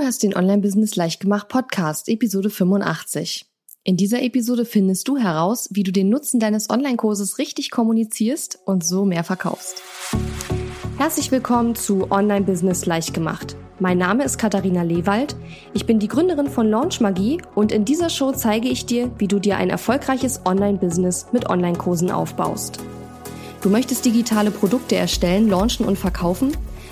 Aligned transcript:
hörst 0.00 0.22
den 0.22 0.34
Online-Business 0.34 0.96
Leichtgemacht 0.96 1.48
Podcast, 1.48 2.08
Episode 2.08 2.48
85. 2.48 3.44
In 3.84 3.98
dieser 3.98 4.22
Episode 4.22 4.64
findest 4.64 5.06
du 5.08 5.18
heraus, 5.18 5.68
wie 5.72 5.82
du 5.82 5.92
den 5.92 6.08
Nutzen 6.08 6.40
deines 6.40 6.70
Online-Kurses 6.70 7.36
richtig 7.36 7.70
kommunizierst 7.70 8.58
und 8.64 8.82
so 8.82 9.04
mehr 9.04 9.24
verkaufst. 9.24 9.82
Herzlich 10.96 11.30
willkommen 11.30 11.74
zu 11.74 12.10
Online-Business 12.10 12.86
Leichtgemacht. 12.86 13.56
Mein 13.78 13.98
Name 13.98 14.24
ist 14.24 14.38
Katharina 14.38 14.82
Lewald. 14.82 15.36
Ich 15.74 15.84
bin 15.84 15.98
die 15.98 16.08
Gründerin 16.08 16.48
von 16.48 16.68
Launch 16.68 17.00
Magie 17.00 17.42
und 17.54 17.70
in 17.70 17.84
dieser 17.84 18.08
Show 18.08 18.32
zeige 18.32 18.68
ich 18.68 18.86
dir, 18.86 19.10
wie 19.18 19.28
du 19.28 19.38
dir 19.38 19.58
ein 19.58 19.68
erfolgreiches 19.68 20.40
Online-Business 20.46 21.26
mit 21.32 21.50
Online-Kursen 21.50 22.10
aufbaust. 22.10 22.80
Du 23.60 23.68
möchtest 23.68 24.06
digitale 24.06 24.50
Produkte 24.50 24.96
erstellen, 24.96 25.50
launchen 25.50 25.84
und 25.84 25.98
verkaufen? 25.98 26.56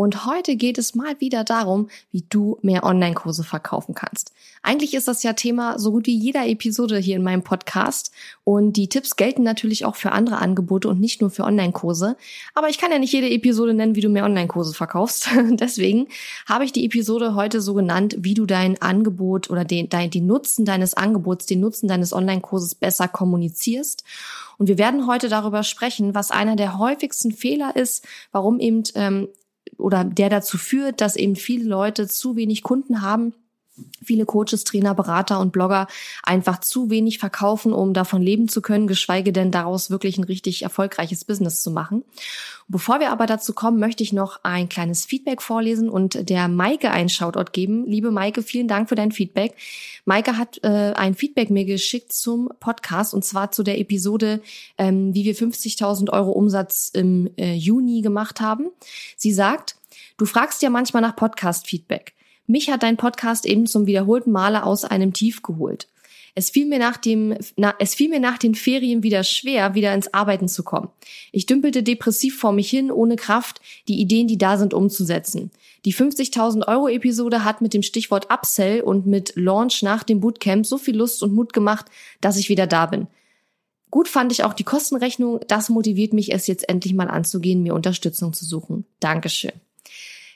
und 0.00 0.24
heute 0.24 0.56
geht 0.56 0.78
es 0.78 0.94
mal 0.94 1.20
wieder 1.20 1.44
darum, 1.44 1.90
wie 2.10 2.24
du 2.26 2.56
mehr 2.62 2.84
Online-Kurse 2.84 3.44
verkaufen 3.44 3.94
kannst. 3.94 4.32
Eigentlich 4.62 4.94
ist 4.94 5.08
das 5.08 5.22
ja 5.22 5.34
Thema 5.34 5.78
so 5.78 5.92
gut 5.92 6.06
wie 6.06 6.16
jeder 6.16 6.46
Episode 6.46 6.96
hier 6.96 7.16
in 7.16 7.22
meinem 7.22 7.42
Podcast. 7.42 8.10
Und 8.42 8.78
die 8.78 8.88
Tipps 8.88 9.16
gelten 9.16 9.42
natürlich 9.42 9.84
auch 9.84 9.96
für 9.96 10.12
andere 10.12 10.38
Angebote 10.38 10.88
und 10.88 11.00
nicht 11.00 11.20
nur 11.20 11.28
für 11.28 11.44
Online-Kurse. 11.44 12.16
Aber 12.54 12.70
ich 12.70 12.78
kann 12.78 12.90
ja 12.90 12.98
nicht 12.98 13.12
jede 13.12 13.28
Episode 13.28 13.74
nennen, 13.74 13.94
wie 13.94 14.00
du 14.00 14.08
mehr 14.08 14.24
Online-Kurse 14.24 14.72
verkaufst. 14.72 15.28
Deswegen 15.50 16.08
habe 16.46 16.64
ich 16.64 16.72
die 16.72 16.86
Episode 16.86 17.34
heute 17.34 17.60
so 17.60 17.74
genannt, 17.74 18.16
wie 18.20 18.32
du 18.32 18.46
dein 18.46 18.80
Angebot 18.80 19.50
oder 19.50 19.66
den, 19.66 19.90
dein, 19.90 20.08
den 20.08 20.26
Nutzen 20.26 20.64
deines 20.64 20.94
Angebots, 20.94 21.44
den 21.44 21.60
Nutzen 21.60 21.88
deines 21.88 22.14
Online-Kurses 22.14 22.74
besser 22.74 23.06
kommunizierst. 23.06 24.02
Und 24.56 24.66
wir 24.66 24.78
werden 24.78 25.06
heute 25.06 25.28
darüber 25.28 25.62
sprechen, 25.62 26.14
was 26.14 26.30
einer 26.30 26.56
der 26.56 26.78
häufigsten 26.78 27.32
Fehler 27.32 27.76
ist, 27.76 28.06
warum 28.32 28.60
eben 28.60 28.82
ähm, 28.94 29.28
oder 29.80 30.04
der 30.04 30.28
dazu 30.28 30.58
führt, 30.58 31.00
dass 31.00 31.16
eben 31.16 31.36
viele 31.36 31.64
Leute 31.64 32.08
zu 32.08 32.36
wenig 32.36 32.62
Kunden 32.62 33.02
haben 33.02 33.34
viele 34.02 34.26
Coaches, 34.26 34.64
Trainer, 34.64 34.94
Berater 34.94 35.40
und 35.40 35.52
Blogger 35.52 35.86
einfach 36.22 36.60
zu 36.60 36.90
wenig 36.90 37.18
verkaufen, 37.18 37.72
um 37.72 37.94
davon 37.94 38.22
leben 38.22 38.48
zu 38.48 38.62
können, 38.62 38.86
geschweige 38.86 39.32
denn 39.32 39.50
daraus 39.50 39.90
wirklich 39.90 40.18
ein 40.18 40.24
richtig 40.24 40.62
erfolgreiches 40.62 41.24
Business 41.24 41.62
zu 41.62 41.70
machen. 41.70 42.04
Bevor 42.72 43.00
wir 43.00 43.10
aber 43.10 43.26
dazu 43.26 43.52
kommen, 43.52 43.80
möchte 43.80 44.04
ich 44.04 44.12
noch 44.12 44.38
ein 44.44 44.68
kleines 44.68 45.04
Feedback 45.04 45.42
vorlesen 45.42 45.88
und 45.88 46.30
der 46.30 46.46
Maike 46.46 46.92
einen 46.92 47.08
Shoutout 47.08 47.50
geben. 47.50 47.84
Liebe 47.84 48.12
Maike, 48.12 48.42
vielen 48.42 48.68
Dank 48.68 48.88
für 48.88 48.94
dein 48.94 49.10
Feedback. 49.10 49.56
Maike 50.04 50.36
hat 50.36 50.62
äh, 50.62 50.92
ein 50.94 51.16
Feedback 51.16 51.50
mir 51.50 51.64
geschickt 51.64 52.12
zum 52.12 52.48
Podcast 52.60 53.12
und 53.12 53.24
zwar 53.24 53.50
zu 53.50 53.64
der 53.64 53.80
Episode, 53.80 54.40
ähm, 54.78 55.12
wie 55.14 55.24
wir 55.24 55.34
50.000 55.34 56.12
Euro 56.12 56.30
Umsatz 56.30 56.90
im 56.94 57.30
äh, 57.36 57.54
Juni 57.54 58.02
gemacht 58.02 58.40
haben. 58.40 58.70
Sie 59.16 59.32
sagt, 59.32 59.74
du 60.16 60.24
fragst 60.24 60.62
ja 60.62 60.70
manchmal 60.70 61.02
nach 61.02 61.16
Podcast-Feedback. 61.16 62.14
Mich 62.50 62.68
hat 62.68 62.82
dein 62.82 62.96
Podcast 62.96 63.46
eben 63.46 63.68
zum 63.68 63.86
wiederholten 63.86 64.32
Male 64.32 64.64
aus 64.64 64.84
einem 64.84 65.12
Tief 65.12 65.40
geholt. 65.40 65.86
Es 66.34 66.50
fiel 66.50 66.66
mir 66.66 66.80
nach 66.80 66.96
dem, 66.96 67.36
na, 67.54 67.76
es 67.78 67.94
fiel 67.94 68.08
mir 68.08 68.18
nach 68.18 68.38
den 68.38 68.56
Ferien 68.56 69.04
wieder 69.04 69.22
schwer, 69.22 69.76
wieder 69.76 69.94
ins 69.94 70.12
Arbeiten 70.12 70.48
zu 70.48 70.64
kommen. 70.64 70.88
Ich 71.30 71.46
dümpelte 71.46 71.84
depressiv 71.84 72.36
vor 72.36 72.50
mich 72.50 72.68
hin, 72.68 72.90
ohne 72.90 73.14
Kraft, 73.14 73.60
die 73.86 74.00
Ideen, 74.00 74.26
die 74.26 74.36
da 74.36 74.58
sind, 74.58 74.74
umzusetzen. 74.74 75.52
Die 75.84 75.94
50.000 75.94 76.66
Euro 76.66 76.88
Episode 76.88 77.44
hat 77.44 77.60
mit 77.60 77.72
dem 77.72 77.84
Stichwort 77.84 78.32
Upsell 78.32 78.80
und 78.80 79.06
mit 79.06 79.32
Launch 79.36 79.82
nach 79.84 80.02
dem 80.02 80.18
Bootcamp 80.18 80.66
so 80.66 80.76
viel 80.76 80.96
Lust 80.96 81.22
und 81.22 81.32
Mut 81.32 81.52
gemacht, 81.52 81.86
dass 82.20 82.36
ich 82.36 82.48
wieder 82.48 82.66
da 82.66 82.86
bin. 82.86 83.06
Gut 83.92 84.08
fand 84.08 84.32
ich 84.32 84.42
auch 84.42 84.54
die 84.54 84.64
Kostenrechnung. 84.64 85.38
Das 85.46 85.68
motiviert 85.68 86.12
mich, 86.12 86.32
es 86.32 86.48
jetzt 86.48 86.68
endlich 86.68 86.94
mal 86.94 87.10
anzugehen, 87.10 87.62
mir 87.62 87.76
Unterstützung 87.76 88.32
zu 88.32 88.44
suchen. 88.44 88.86
Dankeschön. 88.98 89.52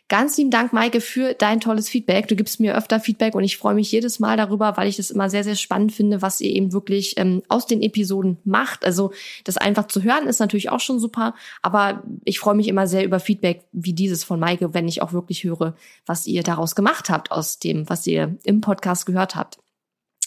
Ganz 0.08 0.36
lieben 0.36 0.50
Dank, 0.50 0.74
Maike, 0.74 1.00
für 1.00 1.32
dein 1.32 1.60
tolles 1.60 1.88
Feedback. 1.88 2.28
Du 2.28 2.36
gibst 2.36 2.60
mir 2.60 2.76
öfter 2.76 3.00
Feedback 3.00 3.34
und 3.34 3.42
ich 3.42 3.56
freue 3.56 3.74
mich 3.74 3.90
jedes 3.90 4.20
Mal 4.20 4.36
darüber, 4.36 4.76
weil 4.76 4.86
ich 4.86 4.98
das 4.98 5.10
immer 5.10 5.30
sehr, 5.30 5.44
sehr 5.44 5.54
spannend 5.56 5.92
finde, 5.92 6.20
was 6.20 6.42
ihr 6.42 6.50
eben 6.50 6.74
wirklich 6.74 7.14
ähm, 7.16 7.42
aus 7.48 7.66
den 7.66 7.80
Episoden 7.80 8.36
macht. 8.44 8.84
Also 8.84 9.12
das 9.44 9.56
einfach 9.56 9.88
zu 9.88 10.02
hören 10.02 10.26
ist 10.26 10.40
natürlich 10.40 10.68
auch 10.68 10.80
schon 10.80 10.98
super, 10.98 11.34
aber 11.62 12.02
ich 12.24 12.38
freue 12.38 12.54
mich 12.54 12.68
immer 12.68 12.86
sehr 12.86 13.04
über 13.04 13.18
Feedback 13.18 13.64
wie 13.72 13.94
dieses 13.94 14.24
von 14.24 14.38
Maike, 14.38 14.74
wenn 14.74 14.88
ich 14.88 15.00
auch 15.00 15.14
wirklich 15.14 15.42
höre, 15.42 15.74
was 16.04 16.26
ihr 16.26 16.42
daraus 16.42 16.74
gemacht 16.74 17.08
habt 17.08 17.30
aus 17.32 17.58
dem, 17.58 17.88
was 17.88 18.06
ihr 18.06 18.36
im 18.44 18.60
Podcast 18.60 19.06
gehört 19.06 19.36
habt. 19.36 19.63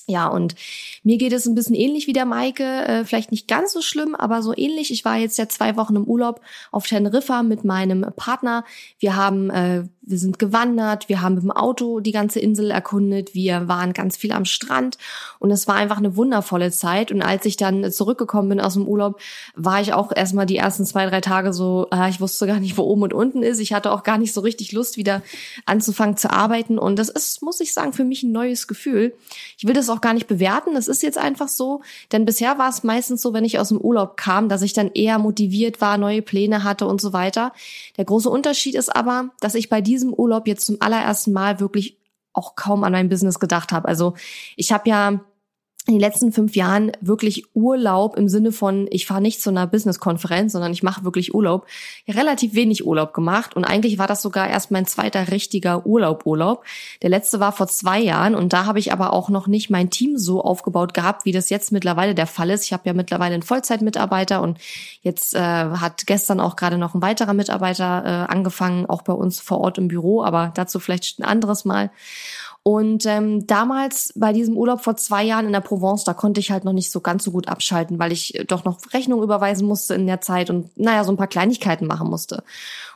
Ja, 0.10 0.28
und 0.28 0.56
mir 1.04 1.18
geht 1.18 1.34
es 1.34 1.46
ein 1.46 1.54
bisschen 1.54 1.76
ähnlich 1.76 2.08
wie 2.08 2.14
der 2.14 2.26
Maike, 2.26 2.64
äh, 2.64 3.04
vielleicht 3.04 3.32
nicht 3.32 3.50
ganz 3.50 3.74
so 3.74 3.82
schlimm, 3.82 4.16
aber 4.16 4.42
so 4.42 4.54
ähnlich. 4.56 4.90
Ich 4.90 5.04
war 5.04 5.18
jetzt 5.18 5.38
ja 5.38 5.50
zwei 5.50 5.76
Wochen 5.76 5.98
im 5.98 6.06
Urlaub 6.06 6.40
auf 6.72 6.88
Teneriffa 6.88 7.44
mit 7.44 7.66
meinem 7.66 8.06
Partner. 8.16 8.64
Wir 9.00 9.18
haben 9.18 9.50
äh, 9.50 9.84
wir 10.08 10.18
sind 10.18 10.40
gewandert, 10.40 11.10
wir 11.10 11.22
haben 11.22 11.36
mit 11.36 11.44
dem 11.44 11.52
Auto 11.52 12.00
die 12.00 12.14
ganze 12.14 12.40
Insel 12.40 12.72
erkundet, 12.72 13.36
wir 13.36 13.68
waren 13.68 13.92
ganz 13.92 14.16
viel 14.16 14.32
am 14.32 14.46
Strand 14.46 14.98
und 15.40 15.52
es 15.52 15.68
war 15.68 15.76
einfach 15.76 15.98
eine 15.98 16.16
wundervolle 16.16 16.72
Zeit. 16.72 17.12
Und 17.12 17.22
als 17.22 17.46
ich 17.46 17.58
dann 17.58 17.92
zurückgekommen 17.92 18.50
bin 18.50 18.62
aus 18.62 18.74
dem 18.74 18.88
Urlaub, 18.88 19.20
war 19.56 19.82
ich 19.82 19.94
auch 19.94 20.16
erstmal 20.16 20.46
die 20.46 20.58
ersten 20.58 20.86
zwei, 20.86 21.06
drei 21.08 21.22
Tage 21.22 21.54
so, 21.54 21.88
äh, 21.92 22.10
ich 22.10 22.22
wusste 22.22 22.48
gar 22.48 22.60
nicht, 22.60 22.78
wo 22.78 22.84
oben 22.84 23.04
und 23.04 23.14
unten 23.14 23.44
ist. 23.44 23.60
Ich 23.60 23.74
hatte 23.74 23.92
auch 23.92 24.04
gar 24.04 24.18
nicht 24.18 24.34
so 24.34 24.42
richtig 24.42 24.72
Lust, 24.72 24.98
wieder 24.98 25.22
anzufangen 25.66 26.18
zu 26.18 26.32
arbeiten. 26.32 26.80
Und 26.80 26.98
das 26.98 27.10
ist, 27.10 27.42
muss 27.42 27.60
ich 27.60 27.74
sagen, 27.74 27.94
für 27.94 28.06
mich 28.06 28.24
ein 28.24 28.32
neues 28.32 28.68
Gefühl. 28.68 29.14
Ich 29.58 29.68
will 29.68 29.74
das 29.74 29.90
auch 29.90 30.02
gar 30.02 30.14
nicht 30.14 30.28
bewerten. 30.28 30.74
Das 30.74 30.88
ist 30.88 31.04
jetzt 31.04 31.18
einfach 31.18 31.50
so. 31.50 31.82
Denn 32.12 32.26
bisher 32.26 32.58
war 32.58 32.70
es 32.70 32.84
meistens 32.84 33.22
so, 33.22 33.34
wenn 33.34 33.46
ich 33.46 33.60
aus 33.60 33.70
dem 33.70 33.80
Urlaub 33.80 34.18
kam, 34.18 34.50
dass 34.50 34.62
ich 34.62 34.74
dann 34.74 34.92
eher 34.94 35.20
motiviert 35.20 35.82
war, 35.82 35.98
neue 35.98 36.22
Pläne 36.22 36.64
hatte 36.64 36.88
und 36.88 37.02
so 37.02 37.12
weiter. 37.12 37.52
Der 37.98 38.06
große 38.06 38.30
Unterschied 38.30 38.76
ist 38.76 38.96
aber, 38.96 39.30
dass 39.42 39.56
ich 39.56 39.70
bei 39.70 39.82
diesem 39.82 39.97
diesem 39.98 40.14
Urlaub 40.14 40.48
jetzt 40.48 40.66
zum 40.66 40.78
allerersten 40.80 41.34
Mal 41.34 41.60
wirklich 41.60 42.00
auch 42.34 42.56
kaum 42.56 42.84
an 42.84 42.92
mein 42.92 43.10
Business 43.10 43.40
gedacht 43.40 43.72
habe. 43.72 43.88
Also 43.88 44.14
ich 44.56 44.72
habe 44.72 44.90
ja 44.90 45.20
in 45.88 45.94
den 45.94 46.02
letzten 46.02 46.34
fünf 46.34 46.56
Jahren 46.58 46.92
wirklich 47.00 47.46
Urlaub 47.54 48.18
im 48.18 48.28
Sinne 48.28 48.52
von, 48.52 48.88
ich 48.92 49.06
fahre 49.06 49.22
nicht 49.22 49.42
zu 49.42 49.50
einer 49.50 49.68
Business-Konferenz, 49.68 50.52
sondern 50.52 50.74
ich 50.74 50.84
mache 50.84 51.06
wirklich 51.06 51.34
Urlaub, 51.34 51.66
relativ 52.10 52.56
wenig 52.56 52.86
Urlaub 52.86 53.14
gemacht. 53.14 53.56
Und 53.56 53.64
eigentlich 53.64 53.98
war 53.98 54.08
das 54.08 54.22
sogar 54.22 54.50
erst 54.50 54.70
mein 54.70 54.86
zweiter 54.86 55.32
richtiger 55.32 55.86
Urlaub, 55.86 56.26
Urlaub. 56.26 56.66
Der 57.02 57.10
letzte 57.10 57.40
war 57.40 57.54
vor 57.54 57.68
zwei 57.68 58.00
Jahren 58.00 58.36
und 58.36 58.52
da 58.52 58.66
habe 58.66 58.80
ich 58.80 58.92
aber 58.92 59.14
auch 59.14 59.30
noch 59.30 59.48
nicht 59.48 59.70
mein 59.70 59.90
Team 59.90 60.18
so 60.18 60.42
aufgebaut 60.42 60.94
gehabt, 60.94 61.24
wie 61.24 61.32
das 61.32 61.50
jetzt 61.50 61.72
mittlerweile 61.72 62.14
der 62.14 62.28
Fall 62.28 62.50
ist. 62.50 62.66
Ich 62.66 62.74
habe 62.74 62.84
ja 62.86 62.94
mittlerweile 62.94 63.36
einen 63.36 63.44
Vollzeitmitarbeiter 63.44 64.42
und 64.42 64.58
jetzt 65.02 65.36
äh, 65.36 65.40
hat 65.40 66.06
gestern 66.06 66.42
auch 66.42 66.58
gerade 66.58 66.78
noch 66.78 66.96
ein 66.96 67.02
weiterer 67.02 67.34
Mitarbeiter 67.34 68.04
äh, 68.06 68.32
angefangen, 68.32 68.88
auch 68.88 69.04
bei 69.04 69.14
uns 69.14 69.40
vor 69.40 69.60
Ort 69.62 69.78
im 69.78 69.88
Büro, 69.88 70.22
aber 70.22 70.52
dazu 70.54 70.80
vielleicht 70.80 71.20
ein 71.20 71.24
anderes 71.24 71.64
Mal. 71.64 71.92
Und 72.68 73.06
ähm, 73.06 73.48
damals 73.48 74.12
bei 74.14 74.34
diesem 74.34 74.58
Urlaub 74.58 74.82
vor 74.82 74.98
zwei 74.98 75.24
Jahren 75.24 75.46
in 75.46 75.54
der 75.54 75.62
Provence, 75.62 76.04
da 76.04 76.14
konnte 76.14 76.42
ich 76.42 76.52
halt 76.52 76.66
noch 76.66 76.74
nicht 76.74 76.92
so 76.92 77.00
ganz 77.00 77.24
so 77.24 77.32
gut 77.32 77.48
abschalten, 77.48 77.98
weil 77.98 78.12
ich 78.12 78.38
äh, 78.38 78.44
doch 78.44 78.66
noch 78.66 78.80
Rechnung 78.92 79.24
überweisen 79.24 79.66
musste 79.66 79.96
in 79.96 80.06
der 80.06 80.20
Zeit 80.20 80.50
und 80.50 80.78
naja, 80.78 81.06
so 81.06 81.14
ein 81.14 81.16
paar 81.16 81.28
Kleinigkeiten 81.28 81.88
machen 81.88 82.10
musste. 82.10 82.44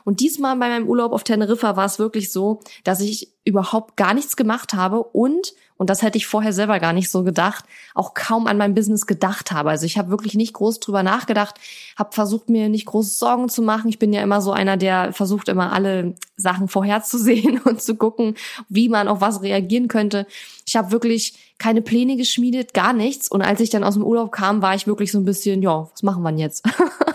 Und 0.04 0.20
diesmal 0.20 0.56
bei 0.56 0.68
meinem 0.68 0.88
Urlaub 0.88 1.12
auf 1.12 1.24
Teneriffa 1.24 1.76
war 1.76 1.86
es 1.86 1.98
wirklich 1.98 2.32
so, 2.32 2.60
dass 2.84 3.00
ich 3.00 3.32
überhaupt 3.44 3.96
gar 3.96 4.14
nichts 4.14 4.36
gemacht 4.36 4.74
habe 4.74 5.02
und 5.02 5.54
und 5.82 5.90
das 5.90 6.02
hätte 6.02 6.16
ich 6.16 6.28
vorher 6.28 6.52
selber 6.52 6.78
gar 6.78 6.92
nicht 6.92 7.10
so 7.10 7.24
gedacht, 7.24 7.64
auch 7.96 8.14
kaum 8.14 8.46
an 8.46 8.56
mein 8.56 8.72
Business 8.72 9.08
gedacht 9.08 9.50
habe. 9.50 9.70
Also 9.70 9.84
ich 9.84 9.98
habe 9.98 10.10
wirklich 10.10 10.34
nicht 10.34 10.52
groß 10.52 10.78
drüber 10.78 11.02
nachgedacht, 11.02 11.56
habe 11.98 12.12
versucht 12.12 12.48
mir 12.48 12.68
nicht 12.68 12.86
große 12.86 13.18
Sorgen 13.18 13.48
zu 13.48 13.62
machen. 13.62 13.88
Ich 13.88 13.98
bin 13.98 14.12
ja 14.12 14.22
immer 14.22 14.40
so 14.40 14.52
einer, 14.52 14.76
der 14.76 15.12
versucht 15.12 15.48
immer 15.48 15.72
alle 15.72 16.14
Sachen 16.36 16.68
vorherzusehen 16.68 17.58
und 17.64 17.82
zu 17.82 17.96
gucken, 17.96 18.36
wie 18.68 18.88
man 18.88 19.08
auf 19.08 19.20
was 19.20 19.42
reagieren 19.42 19.88
könnte. 19.88 20.28
Ich 20.68 20.76
habe 20.76 20.92
wirklich 20.92 21.34
keine 21.58 21.82
Pläne 21.82 22.16
geschmiedet, 22.16 22.74
gar 22.74 22.92
nichts. 22.92 23.28
Und 23.28 23.42
als 23.42 23.58
ich 23.58 23.70
dann 23.70 23.82
aus 23.82 23.94
dem 23.94 24.04
Urlaub 24.04 24.30
kam, 24.30 24.62
war 24.62 24.76
ich 24.76 24.86
wirklich 24.86 25.10
so 25.10 25.18
ein 25.18 25.24
bisschen, 25.24 25.62
ja, 25.62 25.88
was 25.90 26.04
machen 26.04 26.22
wir 26.22 26.30
denn 26.30 26.38
jetzt? 26.38 26.64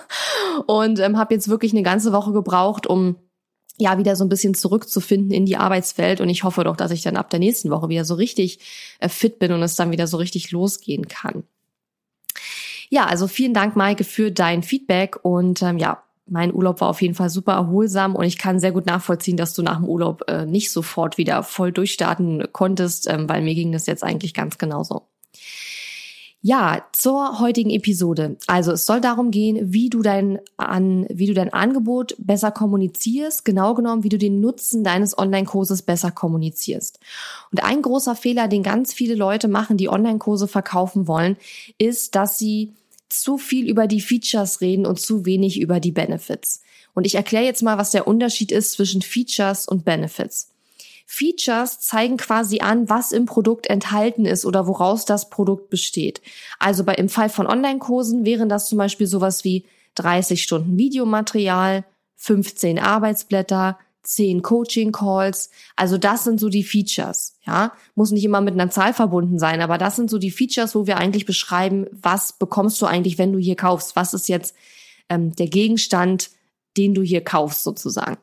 und 0.66 1.00
ähm, 1.00 1.18
habe 1.18 1.34
jetzt 1.34 1.48
wirklich 1.48 1.74
eine 1.74 1.84
ganze 1.84 2.12
Woche 2.12 2.32
gebraucht, 2.32 2.88
um 2.88 3.16
ja 3.78 3.98
wieder 3.98 4.16
so 4.16 4.26
ein 4.26 4.30
bisschen 4.30 4.56
zurückzufinden 4.56 5.32
in 5.32 5.46
die 5.46 5.58
Arbeitswelt 5.58 6.20
und 6.20 6.30
ich 6.30 6.44
hoffe 6.44 6.64
doch, 6.64 6.76
dass 6.76 6.92
ich 6.92 7.04
dann 7.04 7.16
ab 7.16 7.30
der 7.30 7.40
nächsten 7.40 7.70
Woche 7.70 7.90
wieder 7.90 8.06
so 8.06 8.16
richtig 8.16 8.60
äh, 9.00 9.10
fit 9.10 9.40
bin 9.40 9.52
und 9.52 9.62
es 9.62 9.76
dann 9.76 9.92
wieder 9.92 10.08
so 10.08 10.18
richtig 10.18 10.52
losgehen 10.52 11.08
kann. 11.08 11.44
Ja, 12.90 13.06
also 13.06 13.28
vielen 13.28 13.54
Dank, 13.54 13.76
Maike, 13.76 14.04
für 14.04 14.32
dein 14.32 14.64
Feedback 14.64 15.20
und 15.22 15.62
ähm, 15.62 15.78
ja, 15.78 16.04
mein 16.26 16.54
Urlaub 16.54 16.82
war 16.82 16.90
auf 16.90 17.02
jeden 17.02 17.16
Fall 17.16 17.30
super 17.30 17.54
erholsam 17.54 18.16
und 18.16 18.26
ich 18.26 18.38
kann 18.38 18.60
sehr 18.60 18.72
gut 18.72 18.86
nachvollziehen, 18.86 19.38
dass 19.38 19.54
du 19.54 19.62
nach 19.62 19.78
dem 19.78 19.86
Urlaub 19.86 20.24
äh, 20.28 20.46
nicht 20.46 20.72
sofort 20.72 21.18
wieder 21.18 21.44
voll 21.44 21.72
durchstarten 21.72 22.48
konntest, 22.52 23.08
ähm, 23.10 23.30
weil 23.30 23.42
mir 23.42 23.56
ging 23.56 23.72
das 23.72 23.86
jetzt 23.86 24.04
eigentlich 24.04 24.34
ganz 24.34 24.58
genauso. 24.58 25.08
Ja, 26.48 26.88
zur 26.94 27.42
heutigen 27.42 27.72
Episode. 27.72 28.38
Also 28.48 28.72
es 28.72 28.86
soll 28.86 29.02
darum 29.02 29.32
gehen, 29.32 29.74
wie 29.74 29.90
du 29.90 30.02
dein 30.02 30.40
an, 30.56 31.06
wie 31.10 31.26
du 31.26 31.34
dein 31.34 31.52
Angebot 31.52 32.16
besser 32.20 32.52
kommunizierst, 32.52 33.44
genau 33.44 33.74
genommen, 33.74 34.06
wie 34.06 34.10
du 34.10 34.18
den 34.18 34.40
Nutzen 34.40 34.86
deines 34.86 35.18
Online-Kurses 35.18 35.82
besser 35.82 36.10
kommunizierst. 36.10 37.02
Und 37.52 37.66
ein 37.66 37.82
großer 37.82 38.16
Fehler, 38.16 38.48
den 38.48 38.64
ganz 38.64 38.94
viele 38.94 39.16
Leute 39.16 39.50
machen, 39.50 39.76
die 39.76 39.90
Online-Kurse 39.90 40.48
verkaufen 40.48 41.06
wollen, 41.06 41.36
ist, 41.80 42.16
dass 42.16 42.38
sie 42.38 42.72
zu 43.10 43.38
viel 43.38 43.70
über 43.70 43.86
die 43.86 44.00
Features 44.00 44.62
reden 44.62 44.86
und 44.86 45.02
zu 45.02 45.26
wenig 45.26 45.60
über 45.60 45.82
die 45.82 45.92
Benefits. 45.92 46.62
Und 46.94 47.06
ich 47.06 47.16
erkläre 47.16 47.44
jetzt 47.44 47.62
mal, 47.62 47.78
was 47.78 47.92
der 47.92 48.08
Unterschied 48.08 48.54
ist 48.54 48.72
zwischen 48.72 49.02
Features 49.02 49.68
und 49.68 49.84
Benefits. 49.84 50.48
Features 51.10 51.80
zeigen 51.80 52.18
quasi 52.18 52.60
an, 52.60 52.90
was 52.90 53.14
im 53.14 53.26
Produkt 53.26 53.68
enthalten 53.68 54.26
ist 54.26 54.46
oder 54.46 54.68
woraus 54.68 55.06
das 55.06 55.30
Produkt 55.30 55.70
besteht. 55.70 56.22
Also 56.60 56.84
bei, 56.84 56.96
im 56.96 57.08
Fall 57.08 57.30
von 57.30 57.48
Online-Kursen 57.48 58.26
wären 58.26 58.50
das 58.50 58.68
zum 58.68 58.78
Beispiel 58.78 59.08
sowas 59.08 59.46
wie 59.46 59.66
30 59.96 60.44
Stunden 60.44 60.78
Videomaterial, 60.78 61.86
15 62.18 62.78
Arbeitsblätter, 62.78 63.80
10 64.04 64.42
Coaching-Calls. 64.42 65.50
Also 65.78 65.98
das 65.98 66.26
sind 66.26 66.42
so 66.42 66.50
die 66.50 66.64
Features. 66.64 67.36
Ja, 67.46 67.72
muss 67.96 68.12
nicht 68.12 68.26
immer 68.26 68.42
mit 68.42 68.56
einer 68.56 68.70
Zahl 68.70 68.94
verbunden 68.94 69.40
sein, 69.40 69.62
aber 69.62 69.78
das 69.78 69.96
sind 69.96 70.10
so 70.10 70.18
die 70.18 70.32
Features, 70.32 70.76
wo 70.76 70.88
wir 70.88 70.98
eigentlich 70.98 71.26
beschreiben, 71.26 71.88
was 71.92 72.34
bekommst 72.34 72.82
du 72.82 72.86
eigentlich, 72.86 73.18
wenn 73.18 73.32
du 73.32 73.40
hier 73.40 73.56
kaufst? 73.56 73.96
Was 73.96 74.14
ist 74.14 74.28
jetzt 74.28 74.56
ähm, 75.08 75.34
der 75.38 75.48
Gegenstand, 75.48 76.32
den 76.76 76.94
du 76.94 77.02
hier 77.02 77.24
kaufst 77.24 77.64
sozusagen? 77.64 78.18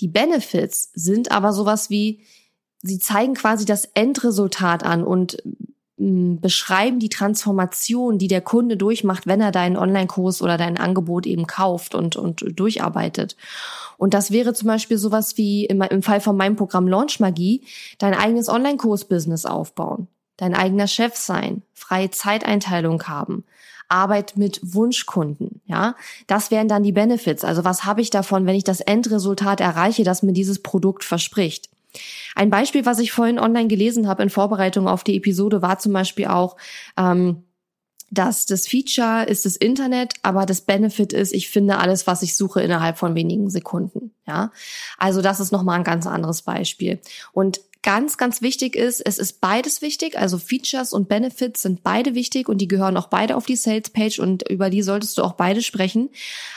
Die 0.00 0.08
Benefits 0.08 0.90
sind 0.94 1.30
aber 1.30 1.52
sowas 1.52 1.90
wie, 1.90 2.20
sie 2.82 2.98
zeigen 2.98 3.34
quasi 3.34 3.66
das 3.66 3.84
Endresultat 3.84 4.82
an 4.82 5.04
und 5.04 5.36
mm, 5.98 6.36
beschreiben 6.36 6.98
die 6.98 7.10
Transformation, 7.10 8.18
die 8.18 8.28
der 8.28 8.40
Kunde 8.40 8.78
durchmacht, 8.78 9.26
wenn 9.26 9.42
er 9.42 9.52
deinen 9.52 9.76
Online-Kurs 9.76 10.40
oder 10.40 10.56
dein 10.56 10.78
Angebot 10.78 11.26
eben 11.26 11.46
kauft 11.46 11.94
und, 11.94 12.16
und 12.16 12.44
durcharbeitet. 12.58 13.36
Und 13.98 14.14
das 14.14 14.30
wäre 14.30 14.54
zum 14.54 14.68
Beispiel 14.68 14.96
sowas 14.96 15.36
wie 15.36 15.66
im, 15.66 15.82
im 15.82 16.02
Fall 16.02 16.22
von 16.22 16.36
meinem 16.36 16.56
Programm 16.56 16.88
Launch 16.88 17.20
Magie, 17.20 17.62
dein 17.98 18.14
eigenes 18.14 18.48
Online-Kurs-Business 18.48 19.44
aufbauen, 19.44 20.08
dein 20.38 20.54
eigener 20.54 20.86
Chef 20.86 21.16
sein, 21.16 21.62
freie 21.74 22.10
Zeiteinteilung 22.10 23.02
haben, 23.02 23.44
Arbeit 23.90 24.36
mit 24.36 24.60
Wunschkunden, 24.62 25.60
ja. 25.66 25.96
Das 26.26 26.50
wären 26.50 26.68
dann 26.68 26.82
die 26.82 26.92
Benefits. 26.92 27.44
Also 27.44 27.64
was 27.64 27.84
habe 27.84 28.00
ich 28.00 28.10
davon, 28.10 28.46
wenn 28.46 28.54
ich 28.54 28.64
das 28.64 28.80
Endresultat 28.80 29.60
erreiche, 29.60 30.04
das 30.04 30.22
mir 30.22 30.32
dieses 30.32 30.62
Produkt 30.62 31.04
verspricht? 31.04 31.68
Ein 32.34 32.50
Beispiel, 32.50 32.86
was 32.86 32.98
ich 32.98 33.12
vorhin 33.12 33.38
online 33.38 33.68
gelesen 33.68 34.06
habe 34.06 34.22
in 34.22 34.30
Vorbereitung 34.30 34.86
auf 34.88 35.04
die 35.04 35.16
Episode, 35.16 35.62
war 35.62 35.78
zum 35.78 35.92
Beispiel 35.92 36.26
auch, 36.26 36.56
ähm, 36.96 37.44
dass 38.10 38.44
das 38.46 38.66
Feature 38.66 39.24
ist 39.24 39.44
das 39.44 39.56
Internet, 39.56 40.14
aber 40.22 40.44
das 40.44 40.62
Benefit 40.62 41.12
ist, 41.12 41.32
ich 41.32 41.48
finde 41.48 41.78
alles, 41.78 42.06
was 42.06 42.22
ich 42.22 42.36
suche, 42.36 42.60
innerhalb 42.60 42.98
von 42.98 43.14
wenigen 43.14 43.50
Sekunden. 43.50 44.12
Ja, 44.26 44.50
also 44.98 45.22
das 45.22 45.40
ist 45.40 45.52
nochmal 45.52 45.78
ein 45.78 45.84
ganz 45.84 46.06
anderes 46.06 46.42
Beispiel. 46.42 47.00
Und 47.32 47.60
Ganz, 47.82 48.18
ganz 48.18 48.42
wichtig 48.42 48.76
ist, 48.76 49.00
es 49.00 49.18
ist 49.18 49.40
beides 49.40 49.80
wichtig, 49.80 50.18
also 50.18 50.36
Features 50.36 50.92
und 50.92 51.08
Benefits 51.08 51.62
sind 51.62 51.82
beide 51.82 52.14
wichtig 52.14 52.48
und 52.48 52.58
die 52.58 52.68
gehören 52.68 52.98
auch 52.98 53.08
beide 53.08 53.36
auf 53.36 53.46
die 53.46 53.56
Sales 53.56 53.88
Page 53.88 54.18
und 54.18 54.46
über 54.50 54.68
die 54.68 54.82
solltest 54.82 55.16
du 55.16 55.22
auch 55.22 55.32
beide 55.32 55.62
sprechen. 55.62 56.10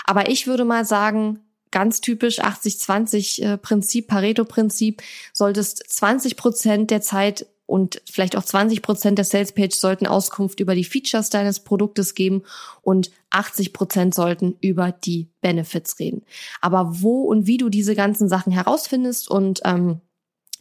Aber 0.03 0.29
ich 0.29 0.47
würde 0.47 0.65
mal 0.65 0.83
sagen, 0.83 1.39
ganz 1.71 2.01
typisch 2.01 2.41
80-20 2.41 3.41
äh, 3.41 3.57
Prinzip, 3.57 4.07
Pareto 4.07 4.43
Prinzip, 4.43 5.01
solltest 5.31 5.83
20 5.87 6.35
Prozent 6.35 6.91
der 6.91 7.01
Zeit 7.01 7.47
und 7.65 8.01
vielleicht 8.05 8.35
auch 8.35 8.43
20 8.43 8.81
Prozent 8.81 9.17
der 9.17 9.25
Sales 9.25 9.53
Page 9.53 9.73
sollten 9.73 10.05
Auskunft 10.05 10.59
über 10.59 10.75
die 10.75 10.83
Features 10.83 11.29
deines 11.29 11.61
Produktes 11.61 12.15
geben 12.15 12.43
und 12.81 13.11
80 13.29 13.71
Prozent 13.71 14.13
sollten 14.13 14.57
über 14.59 14.91
die 14.91 15.29
Benefits 15.41 15.97
reden. 15.99 16.23
Aber 16.59 17.01
wo 17.01 17.21
und 17.21 17.47
wie 17.47 17.57
du 17.57 17.69
diese 17.69 17.95
ganzen 17.95 18.27
Sachen 18.27 18.51
herausfindest 18.51 19.31
und 19.31 19.61
ähm, 19.63 20.01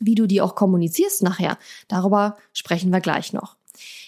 wie 0.05 0.15
du 0.15 0.27
die 0.27 0.41
auch 0.41 0.55
kommunizierst 0.55 1.23
nachher, 1.23 1.59
darüber 1.89 2.37
sprechen 2.53 2.91
wir 2.91 3.01
gleich 3.01 3.33
noch. 3.33 3.57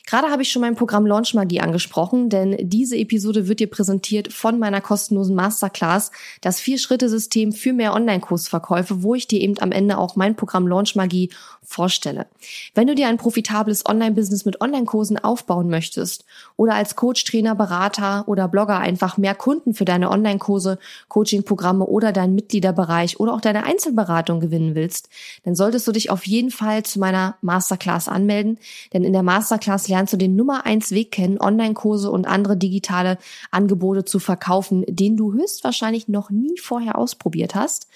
Gerade 0.06 0.28
habe 0.30 0.42
ich 0.42 0.52
schon 0.52 0.60
mein 0.60 0.74
Programm 0.74 1.06
Launch 1.06 1.32
Magie 1.32 1.60
angesprochen, 1.60 2.28
denn 2.28 2.56
diese 2.60 2.96
Episode 2.96 3.48
wird 3.48 3.60
dir 3.60 3.70
präsentiert 3.70 4.32
von 4.32 4.58
meiner 4.58 4.82
kostenlosen 4.82 5.34
Masterclass, 5.34 6.10
das 6.42 6.60
Vier-Schritte-System 6.60 7.52
für 7.52 7.72
mehr 7.72 7.94
Online-Kursverkäufe, 7.94 9.02
wo 9.02 9.14
ich 9.14 9.28
dir 9.28 9.40
eben 9.40 9.58
am 9.60 9.72
Ende 9.72 9.96
auch 9.96 10.14
mein 10.14 10.36
Programm 10.36 10.66
Launch 10.66 10.94
Magie 10.94 11.30
vorstelle. 11.62 12.26
Wenn 12.74 12.86
du 12.86 12.94
dir 12.94 13.08
ein 13.08 13.16
profitables 13.16 13.86
Online-Business 13.86 14.44
mit 14.44 14.60
Online-Kursen 14.60 15.16
aufbauen 15.16 15.70
möchtest 15.70 16.26
oder 16.56 16.74
als 16.74 16.96
Coach, 16.96 17.24
Trainer, 17.24 17.54
Berater 17.54 18.24
oder 18.26 18.46
Blogger 18.46 18.78
einfach 18.78 19.16
mehr 19.16 19.34
Kunden 19.34 19.72
für 19.72 19.86
deine 19.86 20.10
Online-Kurse, 20.10 20.78
Coaching-Programme 21.08 21.86
oder 21.86 22.12
deinen 22.12 22.34
Mitgliederbereich 22.34 23.20
oder 23.20 23.32
auch 23.32 23.40
deine 23.40 23.64
Einzelberatung 23.64 24.40
gewinnen 24.40 24.74
willst, 24.74 25.08
dann 25.44 25.54
solltest 25.54 25.88
du 25.88 25.92
dich 25.92 26.10
auf 26.10 26.26
jeden 26.26 26.50
Fall 26.50 26.82
zu 26.82 26.98
meiner 26.98 27.36
Masterclass 27.40 28.06
anmelden, 28.08 28.58
denn 28.92 29.02
in 29.02 29.14
der 29.14 29.22
Masterclass 29.64 29.88
lernst 29.88 30.12
du 30.12 30.16
den 30.16 30.36
Nummer 30.36 30.66
eins 30.66 30.90
Weg 30.90 31.10
kennen, 31.10 31.40
Online-Kurse 31.40 32.10
und 32.10 32.26
andere 32.26 32.56
digitale 32.56 33.18
Angebote 33.50 34.04
zu 34.04 34.18
verkaufen, 34.18 34.84
den 34.86 35.16
du 35.16 35.32
höchstwahrscheinlich 35.32 36.08
noch 36.08 36.30
nie 36.30 36.58
vorher 36.58 36.98
ausprobiert 36.98 37.54
hast. 37.54 37.88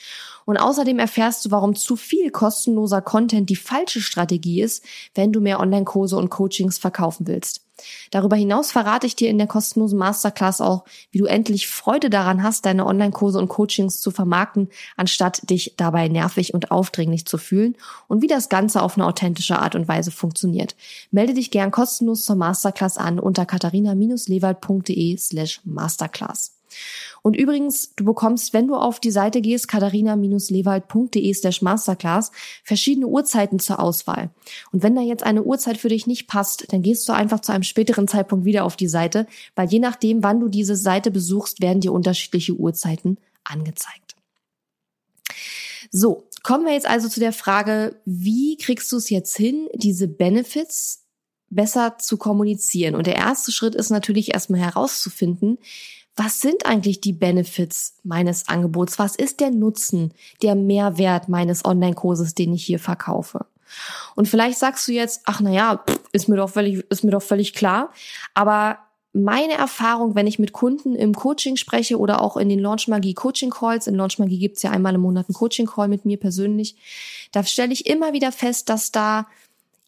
Und 0.49 0.57
außerdem 0.57 0.99
erfährst 0.99 1.45
du, 1.45 1.51
warum 1.51 1.75
zu 1.75 1.95
viel 1.95 2.31
kostenloser 2.31 3.03
Content 3.03 3.51
die 3.51 3.55
falsche 3.55 4.01
Strategie 4.01 4.63
ist, 4.63 4.83
wenn 5.15 5.31
du 5.31 5.43
mehr 5.43 5.61
Online-Kurse 5.61 6.17
und 6.17 6.31
Coachings 6.31 6.79
verkaufen 6.79 7.27
willst. 7.27 7.67
Darüber 8.13 8.35
hinaus 8.35 8.73
verrate 8.73 9.07
ich 9.07 9.15
dir 9.15 9.29
in 9.29 9.37
der 9.37 9.47
kostenlosen 9.47 9.99
Masterclass 9.99 10.63
auch, 10.63 10.87
wie 11.11 11.19
du 11.19 11.27
endlich 11.27 11.69
Freude 11.69 12.09
daran 12.09 12.43
hast, 12.43 12.65
deine 12.65 12.87
Online-Kurse 12.87 13.39
und 13.39 13.49
Coachings 13.49 14.01
zu 14.01 14.11
vermarkten, 14.11 14.71
anstatt 14.97 15.51
dich 15.51 15.75
dabei 15.77 16.09
nervig 16.09 16.55
und 16.55 16.71
aufdringlich 16.71 17.27
zu 17.27 17.37
fühlen 17.37 17.77
und 18.07 18.23
wie 18.23 18.27
das 18.27 18.49
Ganze 18.49 18.81
auf 18.81 18.97
eine 18.97 19.07
authentische 19.07 19.59
Art 19.59 19.75
und 19.75 19.87
Weise 19.87 20.13
funktioniert. 20.13 20.77
Melde 21.11 21.35
dich 21.35 21.51
gern 21.51 21.71
kostenlos 21.71 22.25
zur 22.25 22.37
Masterclass 22.37 22.97
an 22.97 23.21
unter 23.21 23.45
katharina-lewald.de 23.45 25.19
slash 25.19 25.61
masterclass. 25.65 26.58
Und 27.23 27.37
übrigens, 27.37 27.95
du 27.97 28.05
bekommst, 28.05 28.53
wenn 28.53 28.69
du 28.69 28.77
auf 28.77 29.01
die 29.01 29.11
Seite 29.11 29.41
gehst, 29.41 29.69
katharina-lewald.de 29.69 31.35
slash 31.35 31.63
masterclass, 31.63 32.33
verschiedene 32.65 33.07
Uhrzeiten 33.07 33.59
zur 33.59 33.81
Auswahl. 33.81 34.31
Und 34.73 34.83
wenn 34.83 34.95
da 34.95 35.03
jetzt 35.03 35.23
eine 35.25 35.43
Uhrzeit 35.43 35.79
für 35.79 35.89
dich 35.89 36.07
nicht 36.07 36.27
passt, 36.29 36.73
dann 36.73 36.83
gehst 36.83 37.09
du 37.09 37.13
einfach 37.13 37.41
zu 37.41 37.53
einem 37.53 37.65
späteren 37.65 38.09
Zeitpunkt 38.09 38.45
wieder 38.45 38.65
auf 38.65 38.77
die 38.77 38.89
Seite, 38.89 39.27
weil 39.55 39.69
je 39.69 39.79
nachdem, 39.79 40.23
wann 40.23 40.41
du 40.41 40.49
diese 40.49 40.77
Seite 40.77 41.11
besuchst, 41.11 41.61
werden 41.61 41.81
dir 41.81 41.93
unterschiedliche 41.93 42.55
Uhrzeiten 42.55 43.19
angezeigt. 43.45 44.17
So, 45.91 46.29
kommen 46.43 46.67
wir 46.67 46.73
jetzt 46.73 46.89
also 46.89 47.09
zu 47.09 47.21
der 47.21 47.33
Frage, 47.33 48.01
wie 48.05 48.57
kriegst 48.57 48.93
du 48.93 48.97
es 48.97 49.11
jetzt 49.11 49.37
hin, 49.37 49.69
diese 49.75 50.09
Benefits 50.09 51.08
besser 51.51 51.99
zu 51.99 52.17
kommunizieren? 52.17 52.95
Und 52.95 53.07
der 53.07 53.17
erste 53.17 53.53
Schritt 53.53 53.75
ist 53.75 53.91
natürlich 53.91 54.35
erstmal 54.35 54.61
herauszufinden, 54.61 55.59
was 56.17 56.41
sind 56.41 56.67
eigentlich 56.67 57.01
die 57.01 57.13
Benefits 57.13 57.95
meines 58.03 58.49
Angebots? 58.49 58.99
Was 58.99 59.15
ist 59.15 59.39
der 59.39 59.51
Nutzen, 59.51 60.13
der 60.43 60.57
Mehrwert 60.57 61.29
meines 61.29 61.65
Online-Kurses, 61.65 62.35
den 62.35 62.53
ich 62.55 62.65
hier 62.65 62.81
verkaufe? 62.81 63.47
Und 64.17 64.27
vielleicht 64.27 64.59
sagst 64.59 64.89
du 64.89 64.93
jetzt, 64.93 65.23
ach 65.27 65.41
na 65.41 65.51
ja, 65.51 65.85
ist 66.13 66.29
mir 66.29 66.37
doch 66.37 66.51
völlig, 66.51 66.85
ist 66.91 67.05
mir 67.05 67.13
doch 67.13 67.23
völlig 67.23 67.55
klar. 67.55 67.93
Aber 68.35 68.79
meine 69.13 69.55
Erfahrung, 69.55 70.15
wenn 70.15 70.27
ich 70.27 70.39
mit 70.39 70.53
Kunden 70.53 70.95
im 70.95 71.15
Coaching 71.15 71.57
spreche 71.57 71.99
oder 71.99 72.21
auch 72.21 72.37
in 72.37 72.49
den 72.49 72.59
Launch 72.59 72.89
Magie 72.89 73.15
Coaching 73.15 73.51
Calls, 73.51 73.87
in 73.87 73.95
Launch 73.95 74.19
Magie 74.19 74.39
gibt's 74.39 74.63
ja 74.63 74.71
einmal 74.71 74.95
im 74.95 75.01
Monat 75.01 75.29
einen 75.29 75.35
Coaching 75.35 75.67
Call 75.67 75.89
mit 75.89 76.05
mir 76.05 76.19
persönlich, 76.19 76.77
da 77.33 77.45
stelle 77.45 77.73
ich 77.73 77.87
immer 77.87 78.13
wieder 78.13 78.33
fest, 78.33 78.69
dass 78.69 78.93
da 78.93 79.27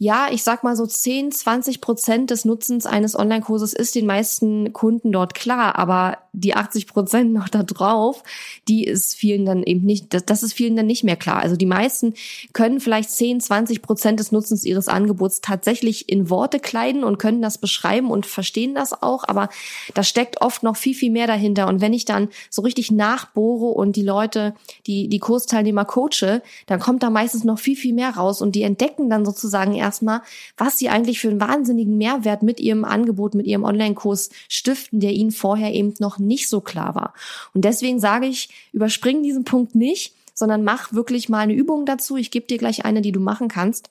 ja, 0.03 0.29
ich 0.33 0.43
sag 0.43 0.65
mal 0.65 0.77
so 0.77 0.87
10, 0.87 1.31
20 1.31 1.83
Prozent 1.83 2.31
des 2.31 2.47
Nutzens 2.47 2.87
eines 2.87 3.19
Online-Kurses 3.19 3.75
ist 3.75 3.95
den 3.95 4.07
meisten 4.07 4.73
Kunden 4.73 5.13
dort 5.13 5.35
klar, 5.35 5.79
aber 5.79 6.17
die 6.33 6.55
80 6.55 6.87
Prozent 6.87 7.35
noch 7.35 7.51
da 7.51 7.63
drauf, 7.65 8.23
die 8.67 8.85
ist 8.85 9.15
vielen 9.15 9.45
dann 9.45 9.63
eben 9.63 9.85
nicht, 9.85 10.15
das, 10.15 10.25
das 10.25 10.43
ist 10.43 10.55
vielen 10.55 10.75
dann 10.75 10.87
nicht 10.87 11.05
mehr 11.05 11.17
klar. 11.17 11.41
Also 11.41 11.55
die 11.55 11.67
meisten 11.67 12.15
können 12.55 12.81
vielleicht 12.81 13.11
10, 13.11 13.43
20 13.43 13.83
Prozent 13.83 14.21
des 14.21 14.33
Nutzens 14.33 14.65
ihres 14.65 14.89
Angebots 14.89 15.43
tatsächlich 15.43 16.09
in 16.09 16.31
Worte 16.31 16.61
kleiden 16.61 17.05
und 17.05 17.19
können 17.19 17.43
das 17.43 17.59
beschreiben 17.59 18.11
und 18.11 18.25
verstehen 18.25 18.75
das 18.75 19.03
auch, 19.03 19.25
aber 19.29 19.51
da 19.93 20.03
steckt 20.03 20.41
oft 20.41 20.63
noch 20.63 20.77
viel, 20.77 20.95
viel 20.95 21.11
mehr 21.11 21.27
dahinter. 21.27 21.69
Und 21.69 21.83
wenn 21.83 21.93
ich 21.93 22.07
dann 22.07 22.31
so 22.49 22.63
richtig 22.63 22.91
nachbohre 22.91 23.67
und 23.67 23.97
die 23.97 24.03
Leute, 24.03 24.55
die, 24.87 25.09
die 25.09 25.19
Kursteilnehmer 25.19 25.85
coache, 25.85 26.41
dann 26.67 26.81
kommt 26.81 27.03
da 27.03 27.11
meistens 27.11 27.45
noch 27.45 27.59
viel, 27.59 27.77
viel 27.77 27.93
mehr 27.93 28.17
raus 28.17 28.41
und 28.41 28.55
die 28.55 28.63
entdecken 28.63 29.11
dann 29.11 29.27
sozusagen 29.27 29.75
erstmal, 29.91 30.23
was 30.57 30.79
sie 30.79 30.89
eigentlich 30.89 31.19
für 31.19 31.29
einen 31.29 31.41
wahnsinnigen 31.41 31.99
Mehrwert 31.99 32.45
mit 32.45 32.61
ihrem 32.61 32.85
Angebot, 32.85 33.35
mit 33.35 33.47
ihrem 33.47 33.65
Online-Kurs 33.65 34.31
stiften, 34.49 35.01
der 35.01 35.13
ihnen 35.13 35.33
vorher 35.33 35.75
eben 35.75 35.95
noch 35.99 36.19
nicht 36.19 36.49
so 36.49 36.61
klar 36.61 36.95
war. 36.95 37.13
Und 37.55 37.65
deswegen 37.65 37.99
sage 37.99 38.27
ich, 38.27 38.51
überspring 38.73 39.25
diesen 39.25 39.45
Punkt 39.45 39.75
nicht, 39.75 40.15
sondern 40.33 40.63
mach 40.63 40.93
wirklich 40.93 41.29
mal 41.29 41.41
eine 41.41 41.55
Übung 41.55 41.87
dazu. 41.87 42.17
Ich 42.17 42.31
gebe 42.31 42.47
dir 42.47 42.59
gleich 42.59 42.85
eine, 42.85 43.03
die 43.03 43.13
du 43.13 43.21
machen 43.21 43.49
kannst. 43.49 43.91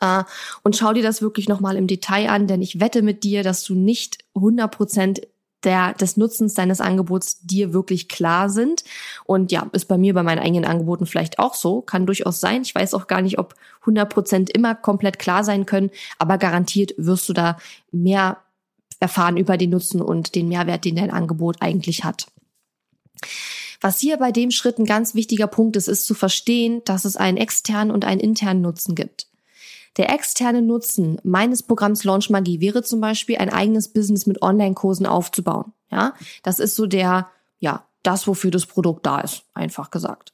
Uh, 0.00 0.22
und 0.62 0.76
schau 0.76 0.92
dir 0.92 1.02
das 1.02 1.22
wirklich 1.22 1.48
nochmal 1.48 1.76
im 1.76 1.88
Detail 1.88 2.28
an, 2.28 2.46
denn 2.46 2.62
ich 2.62 2.78
wette 2.78 3.02
mit 3.02 3.24
dir, 3.24 3.42
dass 3.42 3.64
du 3.64 3.74
nicht 3.74 4.18
100 4.36 4.70
Prozent 4.70 5.22
der, 5.64 5.92
des 5.94 6.16
Nutzens 6.16 6.54
deines 6.54 6.80
Angebots 6.80 7.40
dir 7.40 7.72
wirklich 7.72 8.08
klar 8.08 8.48
sind. 8.48 8.84
Und 9.24 9.52
ja, 9.52 9.68
ist 9.72 9.86
bei 9.86 9.98
mir 9.98 10.14
bei 10.14 10.22
meinen 10.22 10.38
eigenen 10.38 10.64
Angeboten 10.64 11.06
vielleicht 11.06 11.38
auch 11.38 11.54
so. 11.54 11.82
Kann 11.82 12.06
durchaus 12.06 12.40
sein. 12.40 12.62
Ich 12.62 12.74
weiß 12.74 12.94
auch 12.94 13.06
gar 13.06 13.22
nicht, 13.22 13.38
ob 13.38 13.54
100 13.80 14.08
Prozent 14.08 14.50
immer 14.50 14.74
komplett 14.74 15.18
klar 15.18 15.44
sein 15.44 15.66
können, 15.66 15.90
aber 16.18 16.38
garantiert 16.38 16.94
wirst 16.96 17.28
du 17.28 17.32
da 17.32 17.58
mehr 17.90 18.38
erfahren 19.00 19.36
über 19.36 19.56
den 19.56 19.70
Nutzen 19.70 20.00
und 20.00 20.34
den 20.34 20.48
Mehrwert, 20.48 20.84
den 20.84 20.96
dein 20.96 21.10
Angebot 21.10 21.56
eigentlich 21.60 22.04
hat. 22.04 22.26
Was 23.80 24.00
hier 24.00 24.16
bei 24.16 24.32
dem 24.32 24.50
Schritt 24.50 24.78
ein 24.78 24.84
ganz 24.84 25.14
wichtiger 25.14 25.46
Punkt 25.46 25.76
ist, 25.76 25.88
ist 25.88 26.06
zu 26.06 26.14
verstehen, 26.14 26.82
dass 26.84 27.04
es 27.04 27.16
einen 27.16 27.36
externen 27.36 27.92
und 27.92 28.04
einen 28.04 28.20
internen 28.20 28.60
Nutzen 28.60 28.94
gibt. 28.94 29.28
Der 29.96 30.12
externe 30.12 30.62
Nutzen 30.62 31.18
meines 31.24 31.62
Programms 31.62 32.04
Launch 32.04 32.30
Magie 32.30 32.60
wäre 32.60 32.82
zum 32.82 33.00
Beispiel 33.00 33.36
ein 33.38 33.50
eigenes 33.50 33.88
Business 33.88 34.26
mit 34.26 34.42
Online-Kursen 34.42 35.06
aufzubauen. 35.06 35.72
Ja, 35.90 36.14
das 36.42 36.58
ist 36.58 36.76
so 36.76 36.86
der, 36.86 37.28
ja, 37.58 37.84
das, 38.02 38.26
wofür 38.26 38.50
das 38.50 38.66
Produkt 38.66 39.06
da 39.06 39.20
ist, 39.20 39.44
einfach 39.54 39.90
gesagt. 39.90 40.32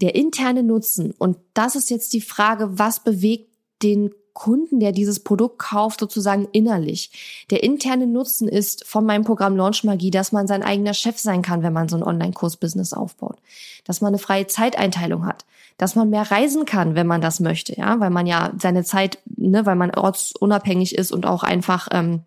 Der 0.00 0.14
interne 0.14 0.62
Nutzen, 0.62 1.12
und 1.12 1.36
das 1.54 1.76
ist 1.76 1.90
jetzt 1.90 2.12
die 2.12 2.20
Frage, 2.20 2.78
was 2.78 3.00
bewegt 3.00 3.52
den 3.82 4.12
Kunden, 4.34 4.80
der 4.80 4.92
dieses 4.92 5.20
Produkt 5.20 5.58
kauft, 5.58 6.00
sozusagen 6.00 6.48
innerlich. 6.52 7.44
Der 7.50 7.62
interne 7.62 8.06
Nutzen 8.06 8.48
ist 8.48 8.86
von 8.86 9.04
meinem 9.04 9.24
Programm 9.24 9.56
Launch 9.56 9.84
Magie, 9.84 10.10
dass 10.10 10.32
man 10.32 10.46
sein 10.46 10.62
eigener 10.62 10.94
Chef 10.94 11.18
sein 11.18 11.42
kann, 11.42 11.62
wenn 11.62 11.72
man 11.72 11.88
so 11.88 11.96
ein 11.96 12.02
Online-Kurs-Business 12.02 12.92
aufbaut. 12.92 13.38
Dass 13.84 14.00
man 14.00 14.08
eine 14.08 14.18
freie 14.18 14.46
Zeiteinteilung 14.46 15.26
hat. 15.26 15.44
Dass 15.76 15.94
man 15.94 16.10
mehr 16.10 16.30
reisen 16.30 16.64
kann, 16.64 16.94
wenn 16.94 17.06
man 17.06 17.20
das 17.20 17.40
möchte, 17.40 17.76
ja, 17.76 17.98
weil 17.98 18.10
man 18.10 18.26
ja 18.26 18.52
seine 18.58 18.84
Zeit, 18.84 19.18
ne, 19.24 19.66
weil 19.66 19.76
man 19.76 19.94
ortsunabhängig 19.94 20.94
ist 20.96 21.12
und 21.12 21.26
auch 21.26 21.42
einfach 21.42 21.88
ähm, 21.92 22.22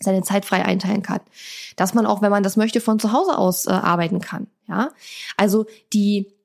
seine 0.00 0.22
Zeit 0.22 0.44
frei 0.44 0.64
einteilen 0.64 1.02
kann. 1.02 1.20
Dass 1.76 1.94
man 1.94 2.06
auch, 2.06 2.22
wenn 2.22 2.30
man 2.30 2.42
das 2.42 2.56
möchte, 2.56 2.80
von 2.80 2.98
zu 2.98 3.12
Hause 3.12 3.38
aus 3.38 3.66
äh, 3.66 3.70
arbeiten 3.70 4.20
kann, 4.20 4.46
ja. 4.68 4.90
Also 5.36 5.66
die 5.92 6.35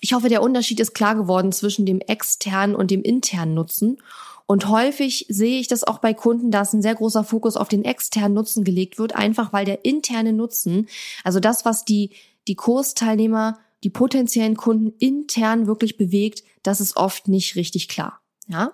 ich 0.00 0.14
hoffe, 0.14 0.28
der 0.28 0.42
Unterschied 0.42 0.80
ist 0.80 0.94
klar 0.94 1.14
geworden 1.14 1.52
zwischen 1.52 1.86
dem 1.86 2.00
externen 2.00 2.74
und 2.74 2.90
dem 2.90 3.02
internen 3.02 3.54
Nutzen. 3.54 3.98
Und 4.46 4.68
häufig 4.68 5.26
sehe 5.28 5.60
ich 5.60 5.68
das 5.68 5.84
auch 5.84 5.98
bei 5.98 6.12
Kunden, 6.12 6.50
dass 6.50 6.72
ein 6.72 6.82
sehr 6.82 6.94
großer 6.96 7.22
Fokus 7.22 7.56
auf 7.56 7.68
den 7.68 7.84
externen 7.84 8.34
Nutzen 8.34 8.64
gelegt 8.64 8.98
wird, 8.98 9.14
einfach 9.14 9.52
weil 9.52 9.64
der 9.64 9.84
interne 9.84 10.32
Nutzen, 10.32 10.88
also 11.22 11.38
das, 11.38 11.64
was 11.64 11.84
die, 11.84 12.10
die 12.48 12.56
Kursteilnehmer, 12.56 13.60
die 13.84 13.90
potenziellen 13.90 14.56
Kunden 14.56 14.92
intern 14.98 15.66
wirklich 15.66 15.96
bewegt, 15.96 16.42
das 16.62 16.80
ist 16.80 16.96
oft 16.96 17.28
nicht 17.28 17.54
richtig 17.54 17.88
klar. 17.88 18.20
Ja? 18.48 18.72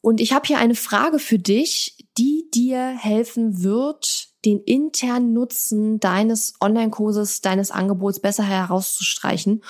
Und 0.00 0.20
ich 0.20 0.32
habe 0.32 0.46
hier 0.46 0.58
eine 0.58 0.74
Frage 0.74 1.18
für 1.18 1.38
dich, 1.38 2.06
die 2.16 2.48
dir 2.54 2.96
helfen 2.96 3.62
wird, 3.62 4.28
den 4.44 4.60
internen 4.60 5.32
Nutzen 5.32 6.00
deines 6.00 6.54
Online-Kurses, 6.60 7.40
deines 7.40 7.70
Angebots 7.70 8.20
besser 8.20 8.44
herauszustreichen. 8.44 9.62